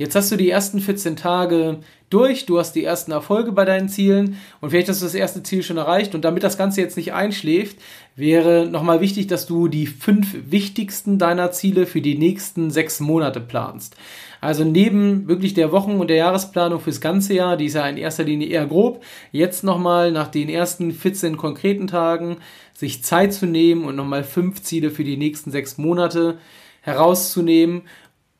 Jetzt 0.00 0.14
hast 0.14 0.32
du 0.32 0.36
die 0.36 0.48
ersten 0.48 0.80
14 0.80 1.14
Tage 1.14 1.80
durch, 2.08 2.46
du 2.46 2.58
hast 2.58 2.72
die 2.72 2.84
ersten 2.84 3.12
Erfolge 3.12 3.52
bei 3.52 3.66
deinen 3.66 3.90
Zielen 3.90 4.38
und 4.62 4.70
vielleicht 4.70 4.88
hast 4.88 5.02
du 5.02 5.04
das 5.04 5.14
erste 5.14 5.42
Ziel 5.42 5.62
schon 5.62 5.76
erreicht. 5.76 6.14
Und 6.14 6.24
damit 6.24 6.42
das 6.42 6.56
Ganze 6.56 6.80
jetzt 6.80 6.96
nicht 6.96 7.12
einschläft, 7.12 7.76
wäre 8.16 8.64
nochmal 8.64 9.02
wichtig, 9.02 9.26
dass 9.26 9.44
du 9.44 9.68
die 9.68 9.86
fünf 9.86 10.34
wichtigsten 10.48 11.18
deiner 11.18 11.52
Ziele 11.52 11.84
für 11.84 12.00
die 12.00 12.16
nächsten 12.16 12.70
sechs 12.70 13.00
Monate 13.00 13.40
planst. 13.40 13.94
Also 14.40 14.64
neben 14.64 15.28
wirklich 15.28 15.52
der 15.52 15.70
Wochen- 15.70 16.00
und 16.00 16.08
der 16.08 16.16
Jahresplanung 16.16 16.80
fürs 16.80 17.02
ganze 17.02 17.34
Jahr, 17.34 17.58
die 17.58 17.66
ist 17.66 17.74
ja 17.74 17.86
in 17.86 17.98
erster 17.98 18.24
Linie 18.24 18.48
eher 18.48 18.66
grob, 18.66 19.04
jetzt 19.32 19.64
nochmal 19.64 20.12
nach 20.12 20.28
den 20.28 20.48
ersten 20.48 20.92
14 20.92 21.36
konkreten 21.36 21.88
Tagen 21.88 22.38
sich 22.72 23.04
Zeit 23.04 23.34
zu 23.34 23.44
nehmen 23.44 23.84
und 23.84 23.96
nochmal 23.96 24.24
fünf 24.24 24.62
Ziele 24.62 24.90
für 24.90 25.04
die 25.04 25.18
nächsten 25.18 25.50
sechs 25.50 25.76
Monate 25.76 26.38
herauszunehmen 26.80 27.82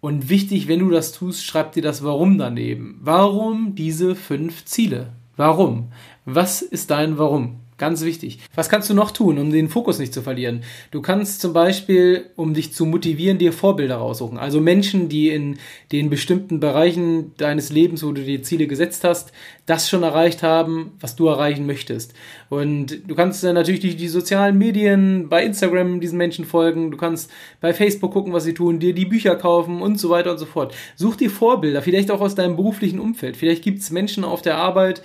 und 0.00 0.28
wichtig, 0.28 0.66
wenn 0.68 0.80
du 0.80 0.90
das 0.90 1.12
tust, 1.12 1.44
schreib 1.44 1.72
dir 1.72 1.82
das 1.82 2.02
Warum 2.02 2.38
daneben. 2.38 2.98
Warum 3.02 3.74
diese 3.74 4.14
fünf 4.14 4.64
Ziele? 4.64 5.12
Warum? 5.36 5.92
Was 6.24 6.62
ist 6.62 6.90
dein 6.90 7.18
Warum? 7.18 7.60
Ganz 7.80 8.04
wichtig. 8.04 8.40
Was 8.54 8.68
kannst 8.68 8.90
du 8.90 8.94
noch 8.94 9.10
tun, 9.10 9.38
um 9.38 9.50
den 9.50 9.70
Fokus 9.70 9.98
nicht 9.98 10.12
zu 10.12 10.20
verlieren? 10.20 10.64
Du 10.90 11.00
kannst 11.00 11.40
zum 11.40 11.54
Beispiel, 11.54 12.26
um 12.36 12.52
dich 12.52 12.74
zu 12.74 12.84
motivieren, 12.84 13.38
dir 13.38 13.54
Vorbilder 13.54 13.96
raussuchen. 13.96 14.36
Also 14.36 14.60
Menschen, 14.60 15.08
die 15.08 15.30
in 15.30 15.56
den 15.90 16.10
bestimmten 16.10 16.60
Bereichen 16.60 17.32
deines 17.38 17.70
Lebens, 17.70 18.02
wo 18.04 18.12
du 18.12 18.22
die 18.22 18.42
Ziele 18.42 18.66
gesetzt 18.66 19.02
hast, 19.02 19.32
das 19.64 19.88
schon 19.88 20.02
erreicht 20.02 20.42
haben, 20.42 20.92
was 21.00 21.16
du 21.16 21.28
erreichen 21.28 21.64
möchtest. 21.64 22.12
Und 22.50 23.08
du 23.08 23.14
kannst 23.14 23.42
dann 23.44 23.54
natürlich 23.54 23.80
die, 23.80 23.96
die 23.96 24.08
sozialen 24.08 24.58
Medien, 24.58 25.30
bei 25.30 25.42
Instagram 25.42 26.00
diesen 26.00 26.18
Menschen 26.18 26.44
folgen, 26.44 26.90
du 26.90 26.98
kannst 26.98 27.30
bei 27.62 27.72
Facebook 27.72 28.12
gucken, 28.12 28.34
was 28.34 28.44
sie 28.44 28.52
tun, 28.52 28.78
dir 28.78 28.92
die 28.92 29.06
Bücher 29.06 29.36
kaufen 29.36 29.80
und 29.80 29.98
so 29.98 30.10
weiter 30.10 30.32
und 30.32 30.38
so 30.38 30.44
fort. 30.44 30.74
Such 30.96 31.16
dir 31.16 31.30
Vorbilder, 31.30 31.80
vielleicht 31.80 32.10
auch 32.10 32.20
aus 32.20 32.34
deinem 32.34 32.56
beruflichen 32.56 33.00
Umfeld. 33.00 33.38
Vielleicht 33.38 33.64
gibt 33.64 33.78
es 33.78 33.90
Menschen 33.90 34.22
auf 34.22 34.42
der 34.42 34.58
Arbeit, 34.58 35.02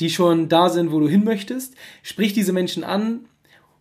die 0.00 0.10
schon 0.10 0.48
da 0.48 0.68
sind, 0.68 0.92
wo 0.92 1.00
du 1.00 1.08
hin 1.08 1.24
möchtest. 1.24 1.74
Sprich 2.02 2.32
diese 2.32 2.52
Menschen 2.52 2.84
an, 2.84 3.26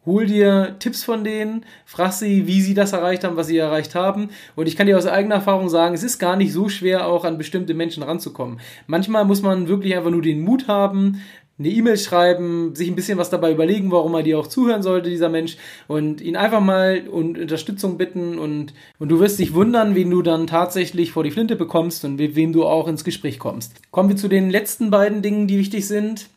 hol 0.05 0.25
dir 0.25 0.75
Tipps 0.79 1.03
von 1.03 1.23
denen, 1.23 1.65
frag 1.85 2.13
sie, 2.13 2.47
wie 2.47 2.61
sie 2.61 2.73
das 2.73 2.93
erreicht 2.93 3.23
haben, 3.23 3.37
was 3.37 3.47
sie 3.47 3.57
erreicht 3.57 3.95
haben. 3.95 4.29
Und 4.55 4.67
ich 4.67 4.75
kann 4.75 4.87
dir 4.87 4.97
aus 4.97 5.07
eigener 5.07 5.35
Erfahrung 5.35 5.69
sagen, 5.69 5.95
es 5.95 6.03
ist 6.03 6.19
gar 6.19 6.35
nicht 6.35 6.53
so 6.53 6.69
schwer, 6.69 7.07
auch 7.07 7.25
an 7.25 7.37
bestimmte 7.37 7.73
Menschen 7.73 8.03
ranzukommen. 8.03 8.59
Manchmal 8.87 9.25
muss 9.25 9.41
man 9.41 9.67
wirklich 9.67 9.95
einfach 9.95 10.11
nur 10.11 10.21
den 10.21 10.41
Mut 10.41 10.67
haben, 10.67 11.21
eine 11.57 11.69
E-Mail 11.69 11.97
schreiben, 11.97 12.75
sich 12.75 12.89
ein 12.89 12.95
bisschen 12.95 13.17
was 13.17 13.29
dabei 13.29 13.51
überlegen, 13.51 13.91
warum 13.91 14.13
er 14.13 14.23
dir 14.23 14.37
auch 14.37 14.47
zuhören 14.47 14.83
sollte, 14.83 15.09
dieser 15.09 15.29
Mensch, 15.29 15.55
und 15.87 16.19
ihn 16.19 16.35
einfach 16.35 16.59
mal 16.59 17.07
um 17.07 17.29
Unterstützung 17.29 17.97
bitten 17.97 18.37
und, 18.37 18.73
und 18.99 19.09
du 19.09 19.19
wirst 19.19 19.39
dich 19.39 19.53
wundern, 19.53 19.95
wen 19.95 20.11
du 20.11 20.21
dann 20.21 20.47
tatsächlich 20.47 21.11
vor 21.11 21.23
die 21.23 21.31
Flinte 21.31 21.55
bekommst 21.55 22.03
und 22.03 22.17
mit 22.17 22.35
wem 22.35 22.51
du 22.51 22.65
auch 22.65 22.87
ins 22.89 23.05
Gespräch 23.05 23.39
kommst. 23.39 23.73
Kommen 23.91 24.09
wir 24.09 24.17
zu 24.17 24.27
den 24.27 24.49
letzten 24.49 24.91
beiden 24.91 25.21
Dingen, 25.21 25.47
die 25.47 25.57
wichtig 25.57 25.87
sind. 25.87 26.27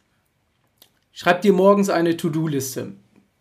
Schreib 1.12 1.42
dir 1.42 1.52
morgens 1.52 1.90
eine 1.90 2.16
To-Do-Liste. 2.16 2.92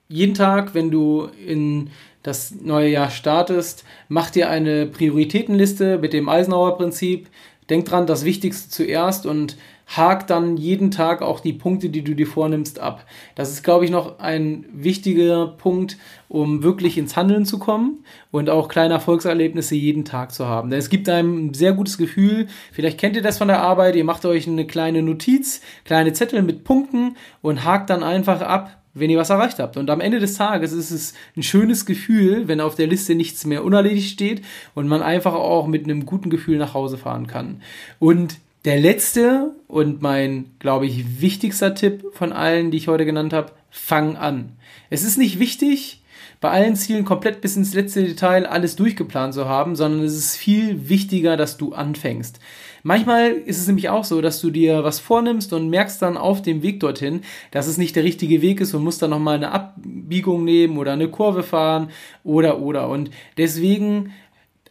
Jeden 0.09 0.33
Tag, 0.33 0.73
wenn 0.73 0.89
du 0.89 1.27
in 1.45 1.91
das 2.23 2.55
neue 2.59 2.89
Jahr 2.89 3.11
startest, 3.11 3.85
mach 4.09 4.31
dir 4.31 4.49
eine 4.49 4.87
Prioritätenliste 4.87 5.99
mit 5.99 6.11
dem 6.11 6.27
Eisenhower 6.27 6.75
Prinzip. 6.75 7.27
Denk 7.69 7.85
dran, 7.85 8.07
das 8.07 8.23
Wichtigste 8.23 8.69
zuerst 8.69 9.25
und 9.25 9.57
hak 9.87 10.27
dann 10.27 10.57
jeden 10.57 10.91
Tag 10.91 11.21
auch 11.21 11.39
die 11.39 11.53
Punkte, 11.53 11.89
die 11.89 12.03
du 12.03 12.13
dir 12.13 12.27
vornimmst, 12.27 12.79
ab. 12.79 13.05
Das 13.35 13.51
ist, 13.51 13.63
glaube 13.63 13.85
ich, 13.85 13.91
noch 13.91 14.19
ein 14.19 14.65
wichtiger 14.71 15.47
Punkt, 15.47 15.97
um 16.27 16.61
wirklich 16.61 16.97
ins 16.97 17.15
Handeln 17.15 17.45
zu 17.45 17.57
kommen 17.57 18.03
und 18.31 18.49
auch 18.49 18.67
kleine 18.67 18.95
Erfolgserlebnisse 18.95 19.75
jeden 19.75 20.03
Tag 20.03 20.33
zu 20.33 20.45
haben. 20.45 20.69
Denn 20.69 20.79
es 20.79 20.89
gibt 20.89 21.07
einem 21.07 21.47
ein 21.47 21.53
sehr 21.53 21.71
gutes 21.71 21.97
Gefühl. 21.97 22.47
Vielleicht 22.73 22.99
kennt 22.99 23.15
ihr 23.15 23.21
das 23.21 23.37
von 23.37 23.47
der 23.47 23.61
Arbeit. 23.61 23.95
Ihr 23.95 24.03
macht 24.03 24.25
euch 24.25 24.47
eine 24.47 24.67
kleine 24.67 25.01
Notiz, 25.01 25.61
kleine 25.85 26.11
Zettel 26.11 26.41
mit 26.41 26.65
Punkten 26.65 27.15
und 27.41 27.63
hakt 27.63 27.89
dann 27.89 28.03
einfach 28.03 28.41
ab, 28.41 28.77
wenn 28.99 29.09
ihr 29.09 29.17
was 29.17 29.29
erreicht 29.29 29.59
habt. 29.59 29.77
Und 29.77 29.89
am 29.89 30.01
Ende 30.01 30.19
des 30.19 30.35
Tages 30.35 30.71
ist 30.71 30.91
es 30.91 31.13
ein 31.35 31.43
schönes 31.43 31.85
Gefühl, 31.85 32.47
wenn 32.47 32.61
auf 32.61 32.75
der 32.75 32.87
Liste 32.87 33.15
nichts 33.15 33.45
mehr 33.45 33.63
unerledigt 33.63 34.09
steht 34.09 34.43
und 34.75 34.87
man 34.87 35.01
einfach 35.01 35.33
auch 35.33 35.67
mit 35.67 35.83
einem 35.83 36.05
guten 36.05 36.29
Gefühl 36.29 36.57
nach 36.57 36.73
Hause 36.73 36.97
fahren 36.97 37.27
kann. 37.27 37.61
Und 37.99 38.37
der 38.65 38.79
letzte 38.79 39.51
und 39.67 40.01
mein, 40.01 40.47
glaube 40.59 40.87
ich, 40.87 41.21
wichtigster 41.21 41.73
Tipp 41.73 42.05
von 42.13 42.33
allen, 42.33 42.71
die 42.71 42.77
ich 42.77 42.87
heute 42.87 43.05
genannt 43.05 43.33
habe, 43.33 43.51
fang 43.69 44.17
an. 44.17 44.53
Es 44.89 45.03
ist 45.03 45.17
nicht 45.17 45.39
wichtig, 45.39 46.01
bei 46.39 46.49
allen 46.49 46.75
Zielen 46.75 47.05
komplett 47.05 47.41
bis 47.41 47.55
ins 47.55 47.73
letzte 47.73 48.03
Detail 48.03 48.45
alles 48.45 48.75
durchgeplant 48.75 49.33
zu 49.33 49.47
haben, 49.47 49.75
sondern 49.75 50.03
es 50.03 50.15
ist 50.15 50.35
viel 50.35 50.89
wichtiger, 50.89 51.37
dass 51.37 51.57
du 51.57 51.73
anfängst. 51.73 52.39
Manchmal 52.83 53.31
ist 53.31 53.59
es 53.59 53.67
nämlich 53.67 53.89
auch 53.89 54.03
so, 54.03 54.21
dass 54.21 54.39
du 54.39 54.49
dir 54.49 54.83
was 54.83 54.99
vornimmst 54.99 55.51
und 55.51 55.69
merkst 55.69 56.01
dann 56.01 56.15
auf 56.15 56.41
dem 56.41 56.61
Weg 56.61 56.79
dorthin, 56.79 57.21
dass 57.51 57.67
es 57.67 57.77
nicht 57.77 57.95
der 57.95 58.03
richtige 58.03 58.41
Weg 58.41 58.61
ist 58.61 58.73
und 58.73 58.83
musst 58.83 59.01
dann 59.01 59.09
nochmal 59.09 59.35
eine 59.35 59.51
Abbiegung 59.51 60.43
nehmen 60.45 60.77
oder 60.77 60.93
eine 60.93 61.09
Kurve 61.09 61.43
fahren 61.43 61.89
oder 62.23 62.59
oder. 62.59 62.87
Und 62.87 63.11
deswegen 63.37 64.13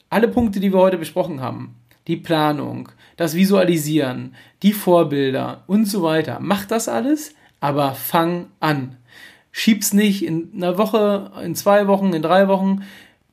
alle 0.08 0.28
Punkte, 0.28 0.60
die 0.60 0.72
wir 0.72 0.80
heute 0.80 0.98
besprochen 0.98 1.40
haben, 1.40 1.74
die 2.06 2.16
Planung, 2.16 2.88
das 3.16 3.34
Visualisieren, 3.34 4.34
die 4.62 4.72
Vorbilder 4.72 5.64
und 5.66 5.86
so 5.86 6.02
weiter. 6.02 6.38
Mach 6.40 6.64
das 6.64 6.88
alles, 6.88 7.34
aber 7.60 7.94
fang 7.94 8.46
an. 8.60 8.96
Schieb's 9.58 9.94
nicht 9.94 10.22
in 10.22 10.50
einer 10.54 10.76
Woche, 10.76 11.30
in 11.42 11.54
zwei 11.54 11.86
Wochen, 11.86 12.12
in 12.12 12.20
drei 12.20 12.46
Wochen. 12.46 12.82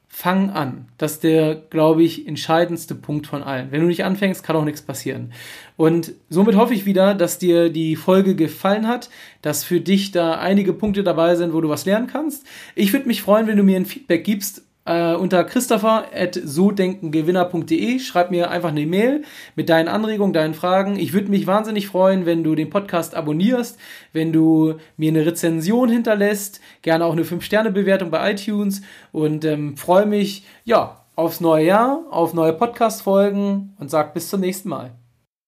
Fang 0.08 0.52
an. 0.52 0.86
Das 0.98 1.14
ist 1.14 1.24
der, 1.26 1.54
glaube 1.56 2.02
ich, 2.02 2.30
entscheidendste 2.30 2.96
Punkt 2.96 3.28
von 3.28 3.44
allen. 3.44 3.74
Wenn 3.74 3.82
du 3.82 3.88
nicht 3.88 4.06
anfängst, 4.06 4.42
kann 4.42 4.56
auch 4.56 4.64
nichts 4.64 4.82
passieren. 4.82 5.34
Und 5.76 6.14
somit 6.30 6.56
hoffe 6.56 6.74
ich 6.74 6.86
wieder, 6.86 7.14
dass 7.14 7.40
dir 7.40 7.70
die 7.70 7.98
Folge 7.98 8.36
gefallen 8.36 8.88
hat, 8.88 9.10
dass 9.42 9.66
für 9.66 9.82
dich 9.82 10.12
da 10.12 10.36
einige 10.36 10.72
Punkte 10.72 11.04
dabei 11.04 11.36
sind, 11.36 11.52
wo 11.52 11.60
du 11.60 11.68
was 11.68 11.84
lernen 11.84 12.08
kannst. 12.08 12.48
Ich 12.74 12.94
würde 12.94 13.08
mich 13.08 13.22
freuen, 13.22 13.48
wenn 13.48 13.58
du 13.58 13.64
mir 13.64 13.76
ein 13.76 13.86
Feedback 13.86 14.24
gibst, 14.24 14.62
äh, 14.86 15.14
unter 15.16 15.44
christopher 15.44 16.06
at 16.14 16.36
sodenkengewinner.de. 16.36 18.00
Schreib 18.00 18.32
mir 18.32 18.50
einfach 18.50 18.70
eine 18.70 18.86
Mail 18.86 19.24
mit 19.56 19.70
deinen 19.70 19.88
Anregungen, 19.88 20.34
deinen 20.34 20.54
Fragen. 20.54 20.98
Ich 20.98 21.14
würde 21.14 21.30
mich 21.30 21.48
wahnsinnig 21.48 21.88
freuen, 21.88 22.26
wenn 22.26 22.44
du 22.44 22.56
den 22.56 22.70
Podcast 22.70 23.16
abonnierst, 23.16 23.78
wenn 24.12 24.34
du 24.34 24.76
mir 24.98 25.10
eine 25.10 25.26
Rezension 25.26 25.90
hinterlässt, 25.90 26.60
gerne 26.82 27.06
auch 27.06 27.14
eine 27.14 27.24
5-Sterne-Bewertung 27.24 28.12
bei 28.12 28.32
iTunes 28.32 28.82
und 29.12 29.46
ähm, 29.46 29.78
freue 29.78 30.06
mich, 30.06 30.46
ja, 30.66 31.04
aufs 31.16 31.42
neue 31.42 31.66
Jahr, 31.66 32.04
auf 32.10 32.34
neue 32.34 32.54
Podcast-Folgen 32.54 33.76
und 33.80 33.90
sag 33.90 34.14
bis 34.14 34.30
zum 34.30 34.42
nächsten 34.42 34.70
Mal. 34.70 34.92